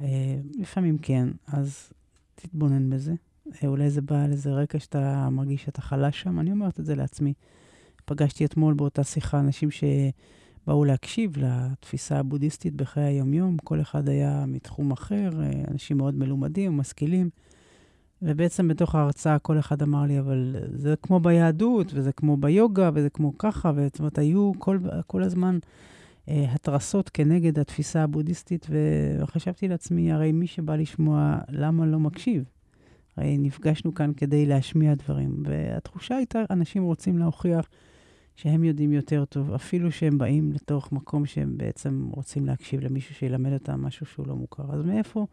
אה, 0.01 0.37
לפעמים 0.59 0.99
כן, 0.99 1.29
אז 1.47 1.91
תתבונן 2.35 2.91
בזה. 2.91 3.15
אה, 3.63 3.69
אולי 3.69 3.91
זה 3.91 4.01
בא 4.03 4.25
על 4.25 4.33
איזה 4.33 4.53
רקע 4.53 4.79
שאתה 4.79 5.29
מרגיש 5.31 5.65
שאתה 5.65 5.83
חלש 5.83 6.23
שם, 6.23 6.41
אני 6.41 6.53
אומרת 6.53 6.81
את 6.81 6.87
זה 6.87 6.95
לעצמי. 6.95 7.33
פגשתי 8.05 8.45
אתמול 8.45 8.75
באותה 8.75 9.05
שיחה 9.05 9.41
אנשים 9.41 9.69
שבאו 9.71 10.85
להקשיב 10.85 11.33
לתפיסה 11.39 12.19
הבודהיסטית 12.19 12.75
בחיי 12.75 13.05
היומיום, 13.05 13.57
כל 13.65 13.81
אחד 13.81 14.09
היה 14.09 14.45
מתחום 14.49 14.91
אחר, 14.91 15.31
אה, 15.43 15.51
אנשים 15.71 15.97
מאוד 15.97 16.15
מלומדים, 16.15 16.77
משכילים. 16.77 17.31
ובעצם 18.23 18.69
בתוך 18.69 18.95
ההרצאה 18.95 19.39
כל 19.39 19.59
אחד 19.59 19.83
אמר 19.83 20.03
לי, 20.03 20.19
אבל 20.19 20.57
זה 20.75 20.95
כמו 21.03 21.21
ביהדות, 21.21 21.93
וזה 21.95 22.13
כמו 22.13 22.37
ביוגה, 22.37 22.91
וזה 22.95 23.11
כמו 23.11 23.39
ככה, 23.39 23.73
זאת 23.87 23.99
אומרת, 23.99 24.19
היו 24.19 24.53
כל, 24.59 24.79
כל 25.07 25.23
הזמן 25.23 25.59
אה, 26.29 26.45
התרסות 26.55 27.09
כנגד 27.09 27.59
התפיסה 27.59 28.03
הבודהיסטית, 28.03 28.67
וחשבתי 28.71 29.69
לעצמי, 29.69 30.13
הרי 30.13 30.33
מי 30.33 30.47
שבא 30.47 30.77
לשמוע, 30.77 31.39
למה 31.49 31.87
לא 31.87 31.99
מקשיב? 31.99 32.45
הרי 33.17 33.39
נפגשנו 33.39 33.95
כאן 33.95 34.13
כדי 34.17 34.47
להשמיע 34.47 34.95
דברים, 34.95 35.43
והתחושה 35.45 36.17
הייתה, 36.17 36.43
אנשים 36.51 36.83
רוצים 36.83 37.19
להוכיח 37.19 37.69
שהם 38.37 38.65
יודעים 38.65 38.93
יותר 38.93 39.25
טוב, 39.25 39.53
אפילו 39.53 39.93
שהם 39.93 40.19
באים 40.19 40.53
לתוך 40.53 40.93
מקום 40.93 41.27
שהם 41.27 41.57
בעצם 41.57 42.09
רוצים 42.11 42.47
להקשיב 42.47 42.81
למישהו 42.81 43.15
שילמד 43.15 43.53
אותם 43.53 43.83
משהו 43.83 44.07
שהוא 44.07 44.27
לא 44.27 44.37
מוכר. 44.37 44.75
אז 44.75 44.85
מאיפה, 44.85 45.27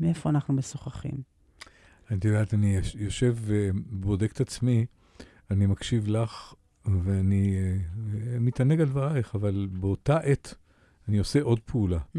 מאיפה 0.00 0.30
אנחנו 0.30 0.54
משוחחים? 0.54 1.31
את 2.12 2.24
יודעת, 2.24 2.54
אני 2.54 2.78
יושב 2.94 3.36
ובודק 3.40 4.32
את 4.32 4.40
עצמי, 4.40 4.86
אני 5.50 5.66
מקשיב 5.66 6.08
לך, 6.08 6.54
ואני 6.84 7.56
uh, 7.56 8.40
מתענג 8.40 8.80
על 8.80 8.86
דברייך, 8.86 9.34
אבל 9.34 9.68
באותה 9.72 10.16
עת 10.16 10.54
אני 11.08 11.18
עושה 11.18 11.42
עוד 11.42 11.60
פעולה. 11.60 11.98
Mm. 11.98 12.18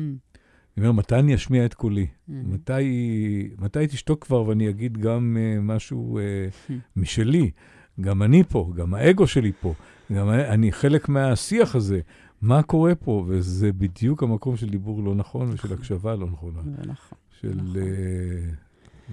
אני 0.78 0.88
אומר, 0.88 0.92
מתי 0.92 1.16
אני 1.16 1.36
אשמיע 1.36 1.66
את 1.66 1.74
קולי? 1.74 2.08
Mm-hmm. 2.08 2.34
מתי, 2.34 3.50
מתי 3.58 3.88
תשתוק 3.88 4.24
כבר 4.24 4.44
ואני 4.44 4.70
אגיד 4.70 4.98
גם 4.98 5.38
uh, 5.38 5.62
משהו 5.62 6.20
uh, 6.20 6.74
משלי? 7.02 7.52
גם 8.02 8.24
אני 8.24 8.44
פה, 8.44 8.72
גם 8.76 8.94
האגו 8.94 9.28
שלי 9.28 9.52
פה, 9.62 9.74
גם 10.14 10.30
אני 10.30 10.72
חלק 10.72 11.10
מהשיח 11.10 11.76
הזה. 11.76 12.00
מה 12.42 12.64
קורה 12.64 12.96
פה? 12.96 13.26
וזה 13.28 13.74
בדיוק 13.74 14.24
המקום 14.24 14.58
של 14.58 14.70
דיבור 14.70 15.04
לא 15.04 15.16
נכון 15.16 15.50
ושל 15.50 15.68
נכון. 15.68 15.78
הקשבה 15.78 16.16
לא 16.16 16.28
נכונה. 16.28 16.62
זה 16.62 16.92
נכון. 16.92 17.18
של 17.42 17.54
נכון. 17.56 17.74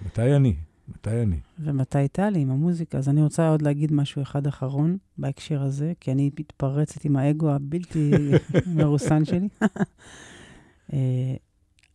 מתי 0.07 0.37
אני? 0.37 0.55
מתי 0.89 1.23
אני? 1.23 1.41
ומתי 1.59 2.09
טלי 2.09 2.41
עם 2.41 2.51
המוזיקה. 2.51 2.99
אז 2.99 3.09
אני 3.09 3.23
רוצה 3.23 3.49
עוד 3.49 3.63
להגיד 3.63 3.93
משהו 3.93 4.23
אחד 4.23 4.47
אחרון 4.47 4.97
בהקשר 5.19 5.63
הזה, 5.63 5.93
כי 6.01 6.13
אני 6.13 6.31
מתפרצת 6.39 7.05
עם 7.05 7.17
האגו 7.17 7.51
הבלתי 7.51 8.11
מרוסן 8.77 9.25
שלי. 9.25 9.49
אה, 10.93 11.35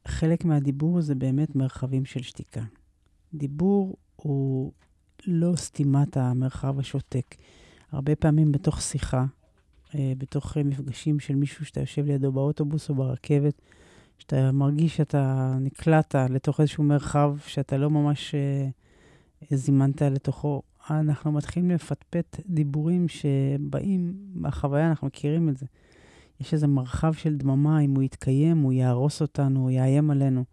חלק 0.07 0.45
מהדיבור 0.45 1.01
זה 1.01 1.15
באמת 1.15 1.55
מרחבים 1.55 2.05
של 2.05 2.21
שתיקה. 2.21 2.61
דיבור 3.33 3.95
הוא 4.15 4.71
לא 5.27 5.55
סתימת 5.55 6.17
המרחב 6.17 6.79
השותק. 6.79 7.35
הרבה 7.91 8.15
פעמים 8.15 8.51
בתוך 8.51 8.81
שיחה, 8.81 9.25
אה, 9.95 10.13
בתוך 10.17 10.57
מפגשים 10.57 11.19
של 11.19 11.35
מישהו 11.35 11.65
שאתה 11.65 11.79
יושב 11.79 12.05
לידו 12.05 12.31
באוטובוס 12.31 12.89
או 12.89 12.95
ברכבת, 12.95 13.61
שאתה 14.17 14.51
מרגיש 14.51 14.97
שאתה 14.97 15.53
נקלעת 15.61 16.15
לתוך 16.29 16.59
איזשהו 16.59 16.83
מרחב 16.83 17.37
שאתה 17.47 17.77
לא 17.77 17.89
ממש 17.89 18.35
אה, 18.35 18.67
זימנת 19.57 20.01
לתוכו, 20.01 20.61
אנחנו 20.89 21.31
מתחילים 21.31 21.71
לפטפט 21.71 22.39
דיבורים 22.45 23.07
שבאים 23.07 24.13
מהחוויה, 24.33 24.89
אנחנו 24.89 25.07
מכירים 25.07 25.49
את 25.49 25.57
זה. 25.57 25.65
יש 26.39 26.53
איזה 26.53 26.67
מרחב 26.67 27.13
של 27.13 27.37
דממה, 27.37 27.79
אם 27.79 27.95
הוא 27.95 28.03
יתקיים, 28.03 28.61
הוא 28.61 28.73
יהרוס 28.73 29.21
אותנו, 29.21 29.59
הוא 29.59 29.71
יאיים 29.71 30.11
עלינו. 30.11 30.43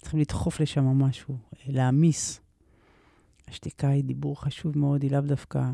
צריכים 0.00 0.20
לדחוף 0.20 0.60
לשם 0.60 0.84
משהו, 0.84 1.36
להעמיס. 1.66 2.40
השתיקה 3.48 3.88
היא 3.88 4.04
דיבור 4.04 4.40
חשוב 4.40 4.78
מאוד, 4.78 5.02
היא 5.02 5.10
לאו 5.10 5.20
דווקא 5.20 5.70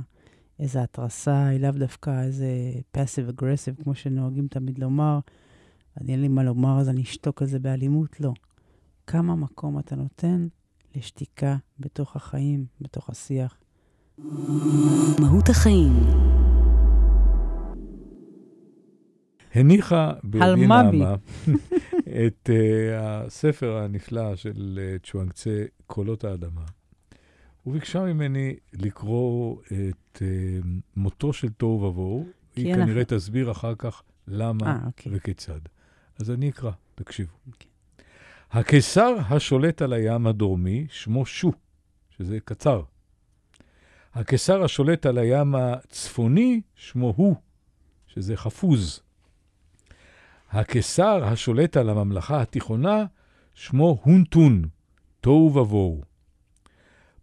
איזו 0.59 0.79
התרסה, 0.81 1.47
היא 1.47 1.61
לאו 1.61 1.71
דווקא 1.71 2.23
איזה 2.23 2.47
passive 2.97 3.33
aggressive, 3.33 3.83
כמו 3.83 3.95
שנוהגים 3.95 4.49
תמיד 4.49 4.79
לומר. 4.79 5.19
אני 6.01 6.13
אין 6.13 6.21
לי 6.21 6.29
מה 6.29 6.43
לומר, 6.43 6.81
אז 6.81 6.89
אני 6.89 7.03
אשתוק 7.03 7.43
על 7.43 7.49
זה 7.49 7.59
באלימות? 7.59 8.21
לא. 8.21 8.33
כמה 9.07 9.37
מקום 9.37 9.79
אתה 9.79 9.97
נותן 9.97 10.47
לשתיקה 10.95 11.57
בתוך 11.79 12.17
החיים, 12.17 12.67
בתוך 12.81 13.11
השיח. 13.11 13.57
מהות 15.21 15.49
החיים. 15.49 15.93
הניחה 19.55 20.13
בידי 20.25 20.67
נעמה 20.67 21.15
את 22.27 22.51
uh, 22.51 22.95
הספר 22.99 23.77
הנפלא 23.77 24.37
של 24.37 24.81
uh, 24.81 25.07
צ'ואנקצה, 25.07 25.65
קולות 25.87 26.25
האדמה. 26.25 26.65
וביקשה 27.67 28.05
ממני 28.05 28.57
לקרוא 28.73 29.57
את 29.67 30.23
uh, 30.23 30.67
מותו 30.97 31.33
של 31.33 31.49
תוהו 31.49 31.83
ובוהו. 31.83 32.27
היא 32.57 32.71
אנחנו... 32.71 32.87
כנראה 32.87 33.05
תסביר 33.05 33.51
אחר 33.51 33.75
כך 33.79 34.03
למה 34.29 34.81
아, 34.83 34.87
אוקיי. 34.87 35.13
וכיצד. 35.15 35.61
אז 36.19 36.31
אני 36.31 36.51
אקרא, 36.51 36.71
תקשיבו. 36.95 37.33
אוקיי. 37.47 37.71
הקיסר 38.51 39.15
השולט 39.29 39.83
על 39.83 39.93
הים 39.93 40.27
הדרומי, 40.27 40.87
שמו 40.91 41.27
שו, 41.27 41.53
שזה 42.11 42.39
קצר. 42.45 42.83
הקיסר 44.15 44.65
השולט 44.65 45.07
על 45.07 45.19
הים 45.19 45.55
הצפוני, 45.55 46.61
שמו 46.75 47.15
הוא, 47.17 47.37
שזה 48.07 48.37
חפוז. 48.37 49.01
הקיסר 50.51 51.25
השולט 51.25 51.77
על 51.77 51.91
הממלכה 51.91 52.43
התיכונה, 52.43 53.05
שמו 53.55 53.99
הונטון, 54.03 54.63
תוהו 55.21 55.55
ובוהו. 55.55 56.03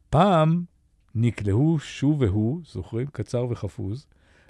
פעם 0.10 0.64
נקלעו 1.16 1.80
שוב 1.80 2.22
והוא, 2.22 2.62
זוכרים? 2.66 3.08
קצר 3.08 3.46
וחפוז, 3.50 4.08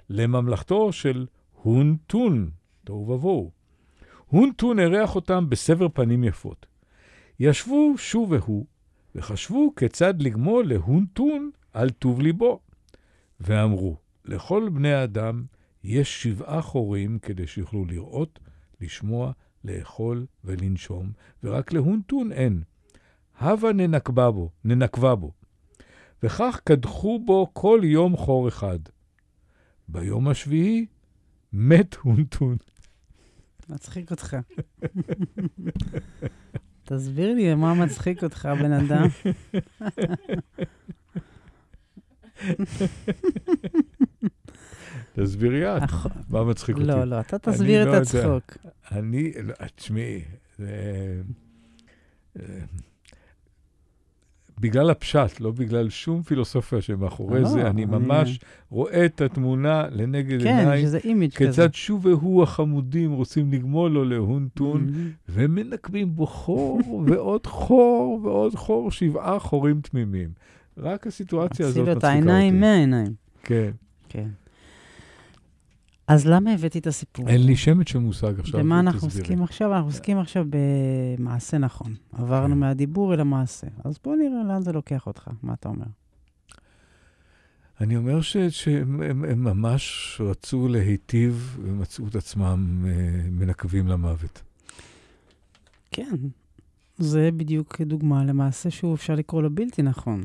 לממלכתו 0.08 0.92
של 0.92 1.26
הונטון, 1.62 2.50
תוהו 2.84 3.08
ובוהו. 3.08 3.50
הונטון 4.32 4.78
אירח 4.78 5.14
אותם 5.14 5.50
בסבר 5.50 5.88
פנים 5.88 6.24
יפות. 6.24 6.66
ישבו 7.40 7.94
שוב 7.98 8.30
והוא, 8.32 8.66
וחשבו 9.14 9.72
כיצד 9.76 10.22
לגמול 10.22 10.68
להונטון 10.68 11.50
על 11.72 11.90
טוב 11.90 12.20
ליבו. 12.20 12.60
ואמרו, 13.40 13.96
לכל 14.24 14.68
בני 14.72 14.92
האדם 14.92 15.44
יש 15.84 16.22
שבעה 16.22 16.62
חורים 16.62 17.18
כדי 17.18 17.46
שיוכלו 17.46 17.84
לראות, 17.84 18.38
לשמוע, 18.80 19.32
לאכול 19.64 20.26
ולנשום, 20.44 21.12
ורק 21.44 21.72
להונטון 21.72 22.32
אין. 22.32 22.62
הבה 23.38 23.72
ננקבה 23.72 24.30
בו, 24.30 24.50
ננקבה 24.64 25.14
בו. 25.14 25.32
וכך 26.22 26.60
קדחו 26.64 27.20
בו 27.24 27.50
כל 27.52 27.80
יום 27.84 28.16
חור 28.16 28.48
אחד. 28.48 28.78
ביום 29.88 30.28
השביעי 30.28 30.86
מת 31.52 31.94
הונטון. 31.94 32.56
מצחיק 33.68 34.10
אותך. 34.10 34.36
תסביר 36.84 37.34
לי 37.34 37.54
מה 37.54 37.74
מצחיק 37.74 38.24
אותך, 38.24 38.48
בן 38.62 38.72
אדם. 38.72 39.06
תסבירי 45.14 45.76
את, 45.76 45.82
מה 46.28 46.44
מצחיק 46.44 46.76
אותי. 46.76 46.86
לא, 46.86 47.04
לא, 47.04 47.20
אתה 47.20 47.38
תסביר 47.38 47.88
את 47.88 47.94
הצחוק. 48.02 48.56
אני, 48.92 49.32
לא, 49.42 49.54
תשמעי, 49.74 50.24
בגלל 54.60 54.90
הפשט, 54.90 55.40
לא 55.40 55.50
בגלל 55.50 55.90
שום 55.90 56.22
פילוסופיה 56.22 56.80
שמאחורי 56.80 57.40
לא, 57.40 57.48
זה, 57.48 57.66
אני 57.66 57.84
ממש 57.84 58.40
רואה 58.70 59.06
את 59.06 59.20
התמונה 59.20 59.86
לנגד 59.90 60.42
כן, 60.42 60.58
עיניי. 60.58 60.80
כן, 60.80 60.86
שזה 60.86 60.98
אימיג' 60.98 61.32
כזה. 61.32 61.46
כיצד 61.46 61.74
שוב 61.74 62.06
והוא 62.06 62.42
החמודים 62.42 63.12
רוצים 63.12 63.52
לגמול 63.52 63.90
לו 63.90 64.04
להונטון, 64.04 64.88
mm-hmm. 64.88 65.28
ומנקבים 65.28 66.14
בו 66.14 66.26
חור 66.26 66.80
ועוד 67.06 67.46
חור 67.46 68.20
ועוד 68.22 68.54
חור, 68.54 68.90
שבעה 68.90 69.38
חורים 69.38 69.80
תמימים. 69.80 70.28
רק 70.78 71.06
הסיטואציה 71.06 71.66
הזאת 71.66 71.76
מצחיקה 71.76 71.94
אותי. 71.94 72.06
את 72.06 72.10
העיניים 72.10 72.60
מהעיניים. 72.60 73.12
כן. 73.42 73.70
כן. 74.08 74.28
אז 76.12 76.26
למה 76.26 76.52
הבאתי 76.52 76.78
את 76.78 76.86
הסיפור? 76.86 77.28
אין 77.28 77.46
לי 77.46 77.56
שמץ 77.56 77.88
של 77.88 77.98
מושג 77.98 78.40
עכשיו. 78.40 78.60
במה 78.60 78.80
אנחנו 78.80 79.06
עוסקים 79.06 79.42
עכשיו? 79.42 79.74
אנחנו 79.74 79.88
עוסקים 79.88 80.18
עכשיו 80.18 80.46
במעשה 80.50 81.58
נכון. 81.58 81.94
עברנו 82.12 82.54
כן. 82.54 82.60
מהדיבור 82.60 83.14
אל 83.14 83.20
המעשה. 83.20 83.66
אז 83.84 83.98
בוא 84.04 84.16
נראה 84.16 84.44
לאן 84.48 84.62
זה 84.62 84.72
לוקח 84.72 85.06
אותך. 85.06 85.28
מה 85.42 85.52
אתה 85.52 85.68
אומר? 85.68 85.86
אני 87.80 87.96
אומר 87.96 88.20
ש, 88.20 88.36
שהם 88.36 89.02
הם 89.02 89.44
ממש 89.44 90.16
רצו 90.24 90.68
להיטיב 90.68 91.58
ומצאו 91.62 92.08
את 92.08 92.16
עצמם 92.16 92.84
אה, 92.86 92.92
מנקבים 93.30 93.88
למוות. 93.88 94.42
כן, 95.90 96.16
זה 96.98 97.30
בדיוק 97.36 97.80
דוגמה 97.80 98.24
למעשה 98.24 98.70
שהוא 98.70 98.94
אפשר 98.94 99.14
לקרוא 99.14 99.42
לו 99.42 99.50
בלתי 99.50 99.82
נכון. 99.82 100.22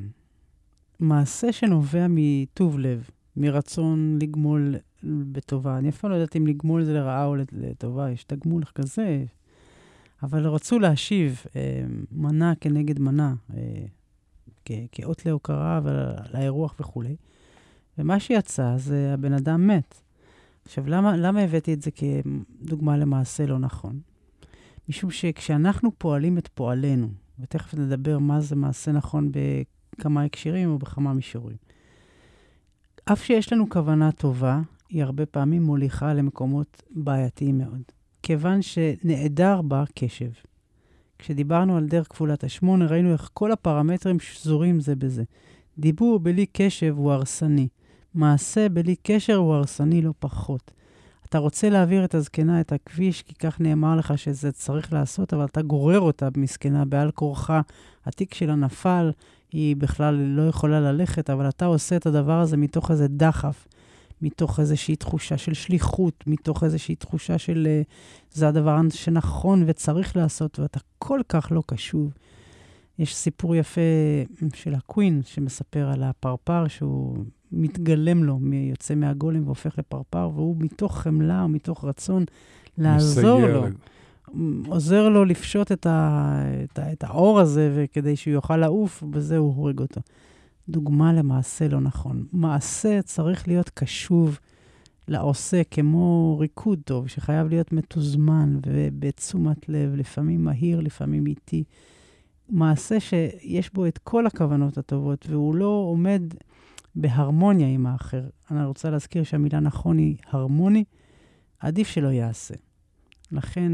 מעשה 0.99 1.51
שנובע 1.51 2.05
מטוב 2.09 2.79
לב, 2.79 3.09
מרצון 3.37 4.19
לגמול 4.21 4.75
בטובה. 5.03 5.77
אני 5.77 5.89
אפילו 5.89 6.09
לא 6.09 6.15
יודעת 6.15 6.35
אם 6.35 6.47
לגמול 6.47 6.83
זה 6.83 6.93
לרעה 6.93 7.25
או 7.25 7.35
לטובה, 7.51 8.11
יש 8.11 8.23
תגמול 8.23 8.63
כזה. 8.63 9.25
אבל 10.23 10.47
רצו 10.47 10.79
להשיב 10.79 11.43
אה, 11.55 11.83
מנה 12.11 12.53
כנגד 12.61 12.99
מנה, 12.99 13.33
אה, 13.53 13.85
כאות 14.91 15.25
להוקרה 15.25 15.81
ולאירוח 15.83 16.75
וכולי. 16.79 17.15
ומה 17.97 18.19
שיצא 18.19 18.77
זה 18.77 19.13
הבן 19.13 19.33
אדם 19.33 19.67
מת. 19.67 20.01
עכשיו, 20.65 20.87
למה, 20.87 21.17
למה 21.17 21.41
הבאתי 21.41 21.73
את 21.73 21.81
זה 21.81 21.91
כדוגמה 21.91 22.97
למעשה 22.97 23.45
לא 23.45 23.59
נכון? 23.59 23.99
משום 24.89 25.11
שכשאנחנו 25.11 25.91
פועלים 25.97 26.37
את 26.37 26.47
פועלנו, 26.53 27.07
ותכף 27.39 27.73
נדבר 27.73 28.19
מה 28.19 28.41
זה 28.41 28.55
מעשה 28.55 28.91
נכון 28.91 29.31
בכמה 29.31 30.23
הקשרים 30.23 30.69
או 30.69 30.79
בכמה 30.79 31.13
מישורים, 31.13 31.57
אף 33.05 33.23
שיש 33.23 33.53
לנו 33.53 33.69
כוונה 33.69 34.11
טובה, 34.11 34.61
היא 34.89 35.03
הרבה 35.03 35.25
פעמים 35.25 35.63
מוליכה 35.63 36.13
למקומות 36.13 36.83
בעייתיים 36.91 37.57
מאוד, 37.57 37.81
כיוון 38.23 38.61
שנעדר 38.61 39.61
בה 39.61 39.83
קשב. 39.95 40.29
כשדיברנו 41.19 41.77
על 41.77 41.87
דרך 41.87 42.07
כפולת 42.09 42.43
השמונה, 42.43 42.85
ראינו 42.85 43.13
איך 43.13 43.29
כל 43.33 43.51
הפרמטרים 43.51 44.19
שזורים 44.19 44.79
זה 44.79 44.95
בזה. 44.95 45.23
דיבור 45.77 46.19
בלי 46.19 46.45
קשב 46.45 46.93
הוא 46.97 47.11
הרסני. 47.11 47.67
מעשה 48.13 48.69
בלי 48.69 48.95
קשר 49.03 49.35
הוא 49.35 49.53
הרסני 49.53 50.01
לא 50.01 50.13
פחות. 50.19 50.71
אתה 51.29 51.37
רוצה 51.37 51.69
להעביר 51.69 52.05
את 52.05 52.15
הזקנה 52.15 52.61
את 52.61 52.71
הכביש, 52.71 53.21
כי 53.21 53.33
כך 53.33 53.61
נאמר 53.61 53.95
לך 53.95 54.17
שזה 54.17 54.51
צריך 54.51 54.93
לעשות, 54.93 55.33
אבל 55.33 55.45
אתה 55.45 55.61
גורר 55.61 55.99
אותה 55.99 56.29
מסכנה 56.37 56.85
בעל 56.85 57.11
כורחה. 57.11 57.61
התיק 58.05 58.33
שלה 58.33 58.55
נפל, 58.55 59.11
היא 59.51 59.75
בכלל 59.75 60.15
לא 60.15 60.41
יכולה 60.41 60.79
ללכת, 60.79 61.29
אבל 61.29 61.49
אתה 61.49 61.65
עושה 61.65 61.95
את 61.95 62.05
הדבר 62.05 62.39
הזה 62.39 62.57
מתוך 62.57 62.91
איזה 62.91 63.07
דחף. 63.07 63.66
מתוך 64.21 64.59
איזושהי 64.59 64.95
תחושה 64.95 65.37
של 65.37 65.53
שליחות, 65.53 66.23
מתוך 66.27 66.63
איזושהי 66.63 66.95
תחושה 66.95 67.37
של 67.37 67.67
uh, 67.83 67.87
זה 68.33 68.47
הדבר 68.47 68.77
שנכון 68.89 69.63
וצריך 69.67 70.15
לעשות, 70.15 70.59
ואתה 70.59 70.79
כל 70.99 71.19
כך 71.29 71.51
לא 71.51 71.63
קשוב. 71.65 72.13
יש 72.99 73.15
סיפור 73.15 73.55
יפה 73.55 73.81
של 74.53 74.73
הקווין 74.73 75.21
שמספר 75.25 75.89
על 75.89 76.03
הפרפר 76.03 76.67
שהוא 76.67 77.17
מתגלם 77.51 78.23
לו, 78.23 78.39
יוצא 78.69 78.95
מהגולם 78.95 79.45
והופך 79.45 79.77
לפרפר, 79.77 80.29
והוא 80.33 80.55
מתוך 80.59 80.97
חמלה 80.97 81.43
או 81.43 81.47
מתוך 81.47 81.85
רצון 81.85 82.25
לעזור 82.77 83.39
לו. 83.47 83.65
לג... 83.65 83.73
עוזר 84.67 85.09
לו 85.09 85.25
לפשוט 85.25 85.71
את, 85.71 85.85
ה, 85.85 86.41
את, 86.63 86.79
ה, 86.79 86.91
את 86.91 87.03
האור 87.03 87.39
הזה, 87.39 87.71
וכדי 87.75 88.15
שהוא 88.15 88.33
יוכל 88.33 88.57
לעוף, 88.57 89.03
בזה 89.09 89.37
הוא 89.37 89.55
הורג 89.55 89.79
אותו. 89.79 90.01
דוגמה 90.69 91.13
למעשה 91.13 91.67
לא 91.67 91.79
נכון. 91.79 92.25
מעשה 92.31 93.01
צריך 93.01 93.47
להיות 93.47 93.69
קשוב 93.69 94.39
לעושה 95.07 95.63
כמו 95.63 96.37
ריקוד 96.39 96.79
טוב, 96.85 97.07
שחייב 97.07 97.47
להיות 97.47 97.71
מתוזמן 97.71 98.59
ובתשומת 98.65 99.69
לב, 99.69 99.95
לפעמים 99.95 100.43
מהיר, 100.43 100.79
לפעמים 100.79 101.27
איטי. 101.27 101.63
מעשה 102.49 102.99
שיש 102.99 103.73
בו 103.73 103.85
את 103.85 103.97
כל 103.97 104.27
הכוונות 104.27 104.77
הטובות, 104.77 105.25
והוא 105.29 105.55
לא 105.55 105.85
עומד 105.89 106.21
בהרמוניה 106.95 107.67
עם 107.67 107.85
האחר. 107.85 108.23
אני 108.51 108.65
רוצה 108.65 108.89
להזכיר 108.89 109.23
שהמילה 109.23 109.59
נכון 109.59 109.97
היא 109.97 110.15
הרמוני, 110.27 110.83
עדיף 111.59 111.87
שלא 111.87 112.07
יעשה. 112.07 112.55
לכן, 113.31 113.71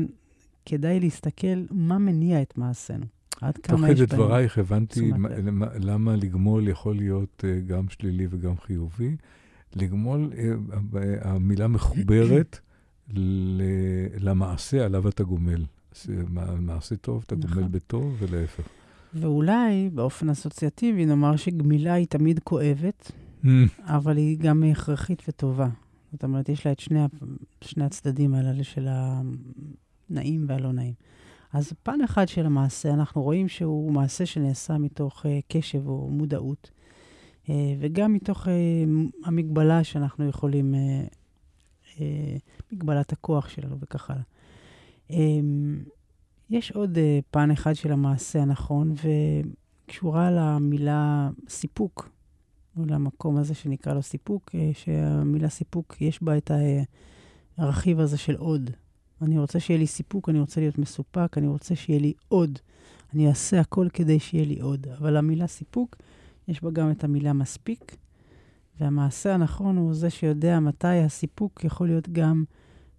כדאי 0.65 0.99
להסתכל 0.99 1.65
מה 1.71 1.97
מניע 1.97 2.41
את 2.41 2.57
מעשינו. 2.57 3.05
עד 3.47 3.57
כמה 3.57 3.89
יש 3.89 3.99
בהם... 3.99 4.07
תוך 4.07 4.15
כדי 4.15 4.17
דברייך 4.17 4.57
הבנתי 4.57 5.11
למה 5.79 6.15
לגמול 6.15 6.67
יכול 6.67 6.95
להיות 6.95 7.45
אה, 7.47 7.59
גם 7.59 7.89
שלילי 7.89 8.27
וגם 8.29 8.57
חיובי. 8.57 9.15
לגמול, 9.75 10.31
אה, 10.37 10.53
המילה 11.21 11.67
מחוברת 11.67 12.59
למעשה 14.19 14.85
עליו 14.85 15.09
אתה 15.09 15.23
גומל. 15.23 15.65
מעשה 16.59 16.95
טוב, 16.95 17.23
אתה 17.27 17.35
גומל 17.35 17.49
נכון. 17.51 17.71
בטוב 17.71 18.15
ולהפך. 18.19 18.63
ואולי 19.13 19.89
באופן 19.93 20.29
אסוציאטיבי 20.29 21.05
נאמר 21.05 21.35
שגמילה 21.35 21.93
היא 21.93 22.07
תמיד 22.07 22.39
כואבת, 22.39 23.11
mm. 23.43 23.47
אבל 23.81 24.17
היא 24.17 24.37
גם 24.39 24.63
הכרחית 24.63 25.23
וטובה. 25.27 25.69
זאת 26.11 26.23
אומרת, 26.23 26.49
יש 26.49 26.65
לה 26.65 26.71
את 26.71 26.79
שני, 26.79 26.99
שני 27.61 27.85
הצדדים 27.85 28.33
האלה 28.33 28.63
של 28.63 28.87
הנעים 28.89 30.45
והלא 30.47 30.71
נעים. 30.71 30.93
אז 31.53 31.73
פן 31.83 32.01
אחד 32.01 32.27
של 32.27 32.45
המעשה, 32.45 32.93
אנחנו 32.93 33.21
רואים 33.21 33.47
שהוא 33.47 33.91
מעשה 33.91 34.25
שנעשה 34.25 34.77
מתוך 34.77 35.25
uh, 35.25 35.29
קשב 35.47 35.87
או 35.87 36.09
מודעות, 36.09 36.71
uh, 37.45 37.49
וגם 37.79 38.13
מתוך 38.13 38.47
uh, 38.47 38.49
המגבלה 39.25 39.83
שאנחנו 39.83 40.29
יכולים, 40.29 40.73
uh, 40.73 41.13
uh, 41.95 41.99
מגבלת 42.71 43.13
הכוח 43.13 43.49
שלנו 43.49 43.79
וכך 43.79 44.09
הלאה. 44.09 44.23
Um, 45.09 45.13
יש 46.49 46.71
עוד 46.71 46.97
uh, 46.97 46.99
פן 47.31 47.51
אחד 47.51 47.73
של 47.73 47.91
המעשה 47.91 48.41
הנכון, 48.41 48.93
וקשורה 49.87 50.31
למילה 50.31 51.29
סיפוק, 51.49 52.09
או 52.77 52.85
למקום 52.85 53.37
הזה 53.37 53.53
שנקרא 53.53 53.93
לו 53.93 54.01
סיפוק, 54.01 54.49
uh, 54.49 54.55
שהמילה 54.73 55.49
סיפוק, 55.49 56.01
יש 56.01 56.23
בה 56.23 56.37
את 56.37 56.51
הרכיב 57.57 57.99
הזה 57.99 58.17
של 58.17 58.35
עוד. 58.35 58.71
אני 59.23 59.39
רוצה 59.39 59.59
שיהיה 59.59 59.79
לי 59.79 59.87
סיפוק, 59.87 60.29
אני 60.29 60.39
רוצה 60.39 60.61
להיות 60.61 60.77
מסופק, 60.77 61.37
אני 61.37 61.47
רוצה 61.47 61.75
שיהיה 61.75 61.99
לי 61.99 62.13
עוד. 62.27 62.59
אני 63.13 63.27
אעשה 63.27 63.59
הכל 63.59 63.87
כדי 63.93 64.19
שיהיה 64.19 64.45
לי 64.45 64.59
עוד. 64.59 64.87
אבל 64.97 65.17
המילה 65.17 65.47
סיפוק, 65.47 65.95
יש 66.47 66.63
בה 66.63 66.71
גם 66.71 66.91
את 66.91 67.03
המילה 67.03 67.33
מספיק, 67.33 67.95
והמעשה 68.79 69.33
הנכון 69.33 69.77
הוא 69.77 69.93
זה 69.93 70.09
שיודע 70.09 70.59
מתי 70.59 70.87
הסיפוק 70.87 71.63
יכול 71.63 71.87
להיות 71.87 72.09
גם 72.09 72.43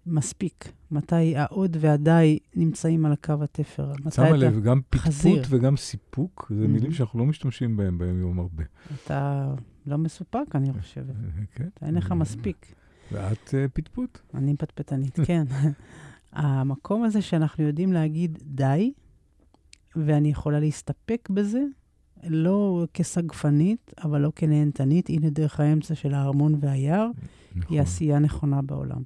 מספיק, 0.05 0.71
מתי 0.91 1.37
העוד 1.37 1.77
והדי 1.79 2.39
נמצאים 2.55 3.05
על 3.05 3.11
הקו 3.11 3.43
התפר. 3.43 3.93
שמה 4.09 4.31
לב, 4.31 4.59
גם 4.63 4.81
פטפוט 4.89 5.39
וגם 5.49 5.77
סיפוק, 5.77 6.51
זה 6.55 6.67
מילים 6.67 6.91
שאנחנו 6.91 7.19
לא 7.19 7.25
משתמשים 7.25 7.77
בהם 7.77 7.97
ביום 7.97 8.39
הרבה. 8.39 8.63
אתה 8.95 9.53
לא 9.85 9.97
מסופק, 9.97 10.55
אני 10.55 10.73
חושבת. 10.73 11.15
כן. 11.55 11.67
אין 11.81 11.95
לך 11.95 12.11
מספיק. 12.11 12.75
ואת 13.11 13.53
פטפוט? 13.73 14.19
אני 14.33 14.55
פטפטנית, 14.57 15.19
כן. 15.25 15.45
המקום 16.35 17.03
הזה 17.03 17.21
שאנחנו 17.21 17.63
יודעים 17.63 17.93
להגיד 17.93 18.39
די, 18.43 18.93
ואני 19.95 20.29
יכולה 20.29 20.59
להסתפק 20.59 21.29
בזה, 21.31 21.63
לא 22.23 22.85
כסגפנית, 22.93 23.93
אבל 24.03 24.21
לא 24.21 24.31
כנהנתנית, 24.35 25.09
הנה 25.09 25.29
דרך 25.29 25.59
האמצע 25.59 25.95
של 25.95 26.13
הארמון 26.13 26.55
והיער, 26.59 27.09
נכון. 27.55 27.75
היא 27.75 27.81
עשייה 27.81 28.19
נכונה 28.19 28.61
בעולם. 28.61 29.01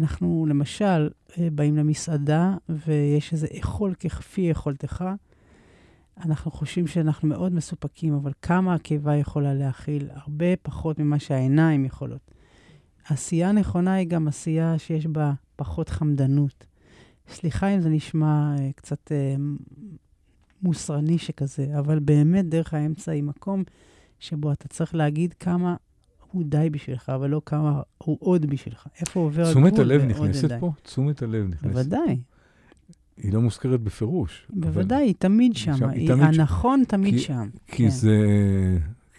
אנחנו 0.00 0.46
למשל 0.48 1.10
באים 1.38 1.76
למסעדה 1.76 2.56
ויש 2.68 3.32
איזה 3.32 3.46
אכול 3.60 3.94
ככפי 3.94 4.40
יכולתך. 4.40 5.04
אנחנו 6.24 6.50
חושבים 6.50 6.86
שאנחנו 6.86 7.28
מאוד 7.28 7.52
מסופקים, 7.52 8.14
אבל 8.14 8.32
כמה 8.42 8.74
הקיבה 8.74 9.16
יכולה 9.16 9.54
להכיל? 9.54 10.08
הרבה 10.12 10.56
פחות 10.62 10.98
ממה 10.98 11.18
שהעיניים 11.18 11.84
יכולות. 11.84 12.30
עשייה 13.08 13.52
נכונה 13.52 13.94
היא 13.94 14.08
גם 14.08 14.28
עשייה 14.28 14.78
שיש 14.78 15.06
בה 15.06 15.32
פחות 15.56 15.88
חמדנות. 15.88 16.66
סליחה 17.28 17.68
אם 17.68 17.80
זה 17.80 17.88
נשמע 17.88 18.54
uh, 18.56 18.60
קצת 18.76 19.12
uh, 19.12 19.40
מוסרני 20.62 21.18
שכזה, 21.18 21.78
אבל 21.78 21.98
באמת 21.98 22.48
דרך 22.48 22.74
האמצע 22.74 23.12
היא 23.12 23.22
מקום 23.22 23.62
שבו 24.18 24.52
אתה 24.52 24.68
צריך 24.68 24.94
להגיד 24.94 25.34
כמה 25.34 25.76
הוא 26.32 26.44
די 26.46 26.70
בשבילך, 26.70 27.08
אבל 27.08 27.30
לא 27.30 27.42
כמה 27.46 27.82
הוא 27.98 28.16
עוד 28.20 28.46
בשבילך. 28.46 28.86
איפה 29.00 29.20
עובר 29.20 29.46
הגבול 29.46 29.70
תשומת 29.70 29.78
הלב 29.78 30.02
נכנסת 30.04 30.48
פה? 30.60 30.72
תשומת 30.82 31.22
הלב 31.22 31.48
נכנסת. 31.48 31.74
בוודאי. 31.74 32.20
היא 33.16 33.32
לא 33.32 33.40
מוזכרת 33.40 33.80
בפירוש. 33.80 34.46
בוודאי, 34.50 35.04
היא 35.04 35.14
תמיד 35.18 35.56
שם. 35.56 35.76
שם 35.76 35.88
היא, 35.88 36.08
תמיד 36.08 36.24
הנכון 36.24 36.82
ש... 36.84 36.86
תמיד 36.88 37.14
כי, 37.14 37.20
שם. 37.20 37.48
כי 37.66 37.84
כן. 37.84 37.88
זה, 37.88 38.18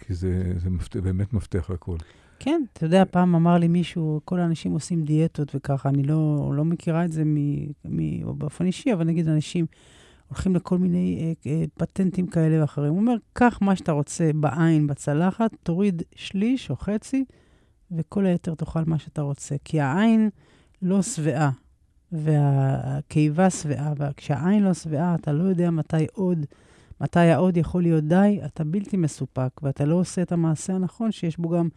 כי 0.00 0.14
זה, 0.14 0.52
זה 0.56 0.70
מפת... 0.70 0.96
באמת 0.96 1.32
מפתח 1.32 1.70
לכל. 1.70 1.96
כן, 2.40 2.62
אתה 2.72 2.86
יודע, 2.86 3.04
פעם 3.10 3.34
אמר 3.34 3.58
לי 3.58 3.68
מישהו, 3.68 4.20
כל 4.24 4.40
האנשים 4.40 4.72
עושים 4.72 5.04
דיאטות 5.04 5.54
וככה, 5.54 5.88
אני 5.88 6.02
לא, 6.02 6.52
לא 6.54 6.64
מכירה 6.64 7.04
את 7.04 7.12
זה 7.12 7.24
מ, 7.24 7.36
מ, 7.84 8.38
באופן 8.38 8.66
אישי, 8.66 8.92
אבל 8.92 9.04
נגיד 9.04 9.28
אנשים 9.28 9.66
הולכים 10.28 10.56
לכל 10.56 10.78
מיני 10.78 11.34
אה, 11.46 11.52
אה, 11.52 11.64
פטנטים 11.74 12.26
כאלה 12.26 12.60
ואחרים. 12.60 12.92
הוא 12.92 13.00
אומר, 13.00 13.14
קח 13.32 13.58
מה 13.62 13.76
שאתה 13.76 13.92
רוצה 13.92 14.30
בעין, 14.34 14.86
בצלחת, 14.86 15.50
תוריד 15.62 16.02
שליש 16.14 16.70
או 16.70 16.76
חצי, 16.76 17.24
וכל 17.90 18.26
היתר 18.26 18.54
תאכל 18.54 18.80
מה 18.86 18.98
שאתה 18.98 19.22
רוצה. 19.22 19.56
כי 19.64 19.80
העין 19.80 20.30
לא 20.82 21.02
שבעה, 21.02 21.50
והקיבה 22.12 23.50
שבעה, 23.50 23.92
וכשהעין 23.96 24.62
לא 24.62 24.74
שבעה, 24.74 25.14
אתה 25.14 25.32
לא 25.32 25.44
יודע 25.44 25.70
מתי 25.70 26.06
עוד, 26.12 26.46
מתי 27.00 27.20
העוד 27.20 27.56
יכול 27.56 27.82
להיות 27.82 28.04
די, 28.04 28.40
אתה 28.44 28.64
בלתי 28.64 28.96
מסופק, 28.96 29.50
ואתה 29.62 29.84
לא 29.84 29.94
עושה 29.94 30.22
את 30.22 30.32
המעשה 30.32 30.74
הנכון, 30.74 31.12
שיש 31.12 31.38
בו 31.38 31.48
גם 31.48 31.68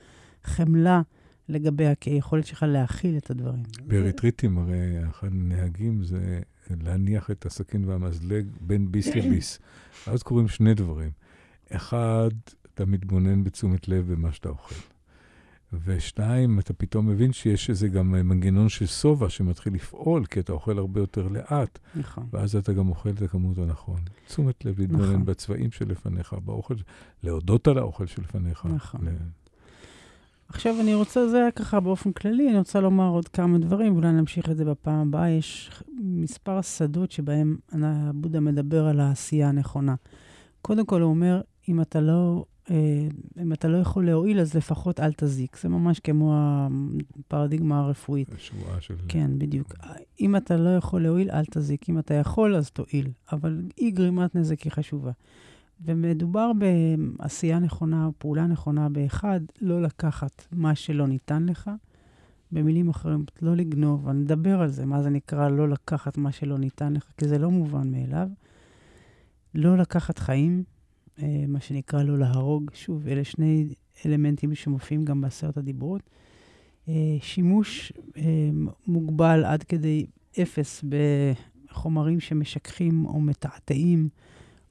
חמלה 0.43 1.01
לגבי 1.49 1.85
היכולת 2.05 2.45
שלך 2.45 2.65
להכיל 2.67 3.17
את 3.17 3.31
הדברים. 3.31 3.63
באריתריטים, 3.87 4.57
הרי 4.57 5.09
אחד 5.09 5.27
הנהגים 5.27 6.03
זה 6.03 6.39
להניח 6.69 7.31
את 7.31 7.45
הסכין 7.45 7.85
והמזלג 7.85 8.45
בין 8.61 8.91
ביס 8.91 9.07
לביס. 9.07 9.59
אז 10.07 10.23
קורים 10.23 10.47
שני 10.47 10.73
דברים. 10.73 11.11
אחד, 11.71 12.29
אתה 12.73 12.85
מתבונן 12.85 13.43
בתשומת 13.43 13.87
לב 13.87 14.13
במה 14.13 14.31
שאתה 14.31 14.49
אוכל. 14.49 14.75
ושתיים, 15.85 16.59
אתה 16.59 16.73
פתאום 16.73 17.07
מבין 17.07 17.33
שיש 17.33 17.69
איזה 17.69 17.87
גם 17.87 18.11
מנגנון 18.11 18.69
של 18.69 18.85
שובע 18.85 19.29
שמתחיל 19.29 19.73
לפעול, 19.73 20.25
כי 20.25 20.39
אתה 20.39 20.53
אוכל 20.53 20.77
הרבה 20.77 20.99
יותר 20.99 21.27
לאט. 21.27 21.79
נכון. 21.95 22.27
ואז 22.33 22.55
אתה 22.55 22.73
גם 22.73 22.89
אוכל 22.89 23.09
את 23.09 23.21
הכמות 23.21 23.57
הנכון. 23.57 23.99
תשומת 24.27 24.65
לב, 24.65 24.79
להתבונן 24.79 25.03
נכון. 25.03 25.25
בצבעים 25.25 25.71
שלפניך, 25.71 26.33
באוכל, 26.33 26.75
להודות 27.23 27.67
על 27.67 27.77
האוכל 27.77 28.05
שלפניך. 28.05 28.65
נכון. 28.65 29.07
ל... 29.07 29.11
עכשיו 30.53 30.75
אני 30.81 30.93
רוצה, 30.93 31.27
זה 31.27 31.37
היה 31.37 31.51
ככה 31.51 31.79
באופן 31.79 32.11
כללי, 32.11 32.49
אני 32.49 32.57
רוצה 32.57 32.81
לומר 32.81 33.07
עוד 33.07 33.27
כמה 33.27 33.57
דברים, 33.57 33.93
ואולי 33.93 34.11
נמשיך 34.11 34.49
את 34.49 34.57
זה 34.57 34.65
בפעם 34.65 35.07
הבאה. 35.07 35.29
יש 35.29 35.71
מספר 35.99 36.61
שדות 36.61 37.11
שבהם 37.11 37.57
בודה 38.13 38.39
מדבר 38.39 38.85
על 38.85 38.99
העשייה 38.99 39.49
הנכונה. 39.49 39.95
קודם 40.61 40.85
כל 40.85 41.01
הוא 41.01 41.09
אומר, 41.09 41.41
אם 41.69 41.81
אתה 41.81 42.01
לא, 42.01 42.45
אה, 42.71 43.07
אם 43.41 43.53
אתה 43.53 43.67
לא 43.67 43.77
יכול 43.77 44.05
להועיל, 44.05 44.39
אז 44.39 44.53
לפחות 44.53 44.99
אל 44.99 45.13
תזיק. 45.13 45.57
זה 45.57 45.69
ממש 45.69 45.99
כמו 45.99 46.33
הפרדיגמה 46.35 47.79
הרפואית. 47.79 48.33
השבועה 48.33 48.81
של... 48.81 48.95
כן, 49.07 49.31
בדיוק. 49.37 49.73
אם 50.21 50.35
אתה 50.35 50.57
לא 50.57 50.69
יכול 50.69 51.03
להועיל, 51.03 51.31
אל 51.31 51.45
תזיק. 51.51 51.89
אם 51.89 51.99
אתה 51.99 52.13
יכול, 52.13 52.55
אז 52.55 52.71
תועיל. 52.71 53.07
אבל 53.31 53.61
אי 53.77 53.91
גרימת 53.91 54.35
נזק 54.35 54.61
היא 54.61 54.71
חשובה. 54.71 55.11
ומדובר 55.85 56.51
בעשייה 56.53 57.59
נכונה, 57.59 58.09
פעולה 58.17 58.47
נכונה 58.47 58.89
באחד, 58.89 59.39
לא 59.61 59.81
לקחת 59.81 60.45
מה 60.51 60.75
שלא 60.75 61.07
ניתן 61.07 61.45
לך. 61.45 61.71
במילים 62.51 62.89
אחרות, 62.89 63.31
לא 63.41 63.55
לגנוב, 63.55 64.07
אני 64.07 64.23
אדבר 64.23 64.61
על 64.61 64.69
זה, 64.69 64.85
מה 64.85 65.01
זה 65.01 65.09
נקרא 65.09 65.49
לא 65.49 65.69
לקחת 65.69 66.17
מה 66.17 66.31
שלא 66.31 66.57
ניתן 66.57 66.93
לך, 66.93 67.11
כי 67.17 67.27
זה 67.27 67.37
לא 67.37 67.51
מובן 67.51 67.91
מאליו. 67.91 68.27
לא 69.55 69.77
לקחת 69.77 70.19
חיים, 70.19 70.63
אה, 71.21 71.45
מה 71.47 71.59
שנקרא 71.59 72.03
לא 72.03 72.19
להרוג. 72.19 72.71
שוב, 72.73 73.07
אלה 73.07 73.23
שני 73.23 73.67
אלמנטים 74.05 74.55
שמופיעים 74.55 75.05
גם 75.05 75.21
בעשרת 75.21 75.57
הדיברות. 75.57 76.01
אה, 76.89 77.17
שימוש 77.21 77.93
אה, 78.17 78.49
מוגבל 78.87 79.45
עד 79.45 79.63
כדי 79.63 80.05
אפס 80.41 80.83
בחומרים 81.69 82.19
שמשככים 82.19 83.05
או 83.05 83.21
מתעתעים. 83.21 84.09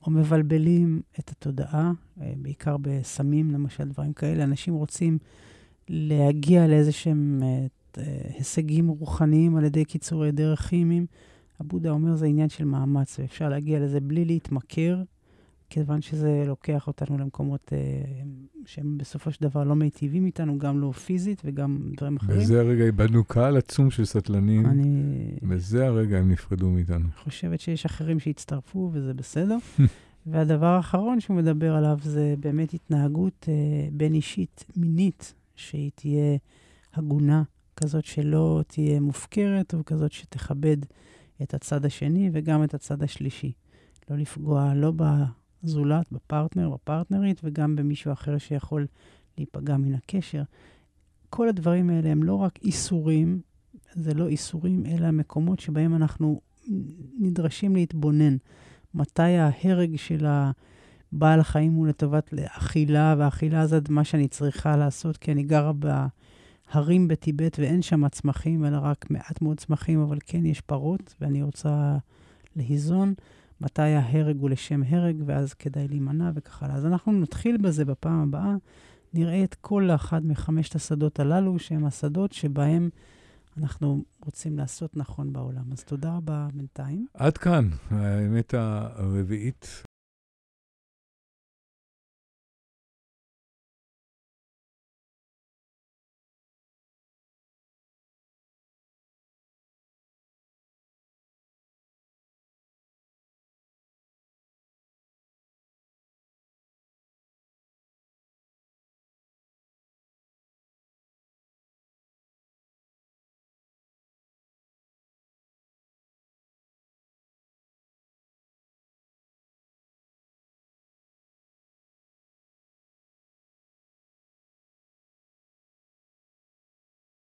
או 0.07 0.11
מבלבלים 0.11 1.03
את 1.18 1.30
התודעה, 1.30 1.92
אה, 2.20 2.32
בעיקר 2.36 2.76
בסמים, 2.80 3.51
למשל, 3.51 3.84
דברים 3.84 4.12
כאלה. 4.12 4.44
אנשים 4.44 4.74
רוצים 4.74 5.18
להגיע 5.88 6.66
לאיזה 6.66 6.92
שהם 6.92 7.42
אה, 7.42 7.66
הישגים 8.34 8.88
רוחניים 8.88 9.57
על 9.57 9.64
ידי 9.64 9.84
קיצורי 9.84 10.32
דרך 10.32 10.61
כימיים. 10.61 11.07
הבודה 11.61 11.90
אומר 11.90 12.16
זה 12.16 12.26
עניין 12.26 12.48
של 12.48 12.64
מאמץ, 12.64 13.18
ואפשר 13.18 13.48
להגיע 13.48 13.80
לזה 13.80 14.01
בלי 14.01 14.24
להתמכר, 14.24 15.03
כיוון 15.71 16.03
שזה 16.03 16.45
לוקח 16.47 16.87
אותנו 16.87 17.18
למקומות 17.18 17.73
אה, 17.73 17.79
שהם 18.66 18.99
בסופו 18.99 19.31
של 19.33 19.39
דבר 19.41 19.64
לא 19.64 19.77
מיטיבים 19.77 20.27
איתנו, 20.27 20.59
גם 20.59 20.81
לא 20.81 20.93
פיזית 20.93 21.43
וגם 21.45 21.79
דברים 21.97 22.16
אחרים. 22.16 22.41
בזה 22.41 22.61
הרגע 22.61 22.85
איבדנו 22.85 23.25
קהל 23.25 23.57
עצום 23.57 23.91
של 23.91 24.05
סטלנים. 24.05 24.66
אני... 24.66 25.12
בזה 25.43 25.87
הרגע 25.87 26.18
הם 26.18 26.31
נפרדו 26.31 26.71
מאיתנו. 26.71 26.97
אני 26.97 27.12
חושבת 27.25 27.61
שיש 27.61 27.85
אחרים 27.85 28.21
שהצטרפו, 28.21 28.91
וזה 28.93 29.14
בסדר. 29.14 29.57
והדבר 30.27 30.66
האחרון 30.66 31.21
שהוא 31.21 31.37
מדבר 31.37 31.75
עליו 31.75 31.99
זה 32.03 32.35
באמת 32.41 32.75
התנהגות 32.75 33.47
אה, 33.49 33.89
בין-אישית 33.93 34.64
מינית, 34.77 35.35
שהיא 35.57 35.91
תהיה 35.95 36.37
הגונה, 36.95 37.43
כזאת 37.77 38.05
שלא 38.05 38.62
תהיה 38.66 39.01
מופקרת, 39.01 39.75
או 39.75 39.85
כזאת 39.85 40.12
שתכבד 40.12 40.77
את 41.43 41.55
הצד 41.55 41.85
השני 41.85 42.31
וגם 42.33 42.64
את 42.64 42.75
הצד 42.75 43.03
השלישי. 43.03 43.53
לא 44.11 44.16
לפגוע 44.16 44.75
לא 44.75 44.91
זולת, 45.62 46.12
בפרטנר, 46.12 46.70
בפרטנרית, 46.70 47.40
וגם 47.44 47.76
במישהו 47.76 48.12
אחר 48.12 48.38
שיכול 48.38 48.86
להיפגע 49.38 49.76
מן 49.76 49.94
הקשר. 49.94 50.42
כל 51.30 51.48
הדברים 51.48 51.90
האלה 51.90 52.08
הם 52.08 52.22
לא 52.22 52.34
רק 52.34 52.58
איסורים, 52.62 53.40
זה 53.92 54.14
לא 54.14 54.28
איסורים, 54.28 54.86
אלא 54.86 55.11
מקומות 55.11 55.61
שבהם 55.61 55.94
אנחנו 55.94 56.40
נדרשים 57.18 57.76
להתבונן. 57.76 58.36
מתי 58.94 59.22
ההרג 59.22 59.96
של 59.96 60.26
הבעל 60.26 61.40
החיים 61.40 61.72
הוא 61.72 61.86
לטובת 61.86 62.30
אכילה, 62.46 63.14
והאכילה 63.18 63.66
זה 63.66 63.78
מה 63.88 64.04
שאני 64.04 64.28
צריכה 64.28 64.76
לעשות, 64.76 65.16
כי 65.16 65.32
אני 65.32 65.42
גרה 65.42 65.72
בהרים 65.72 67.08
בטיבט 67.08 67.58
ואין 67.58 67.82
שם 67.82 68.08
צמחים, 68.08 68.64
אלא 68.64 68.78
רק 68.82 69.11
מעט 69.11 69.42
מאוד 69.42 69.61
צמחים, 69.61 70.00
אבל 70.00 70.18
כן 70.26 70.46
יש 70.46 70.61
פרות, 70.61 71.14
ואני 71.20 71.42
רוצה 71.42 71.96
להיזון. 72.56 73.14
מתי 73.61 73.82
ההרג 73.82 74.36
הוא 74.40 74.50
לשם 74.50 74.82
הרג, 74.88 75.16
ואז 75.26 75.54
כדאי 75.54 75.88
להימנע 75.88 76.30
וכך 76.34 76.62
הלאה. 76.62 76.76
אז 76.76 76.86
אנחנו 76.86 77.12
נתחיל 77.12 77.56
בזה 77.56 77.84
בפעם 77.84 78.22
הבאה, 78.22 78.54
נראה 79.14 79.44
את 79.44 79.54
כל 79.54 79.90
אחד 79.94 80.26
מחמשת 80.26 80.74
השדות 80.74 81.20
הללו, 81.20 81.58
שהם 81.58 81.86
השדות 81.86 82.32
שבהם 82.32 82.90
אנחנו 83.58 84.04
רוצים 84.24 84.58
לעשות 84.58 84.96
נכון 84.96 85.32
בעולם. 85.32 85.72
אז 85.72 85.84
תודה 85.84 86.16
רבה 86.16 86.48
בינתיים. 86.54 87.06
עד 87.14 87.38
כאן, 87.38 87.68
האמת 87.90 88.54
הרביעית 88.54 89.82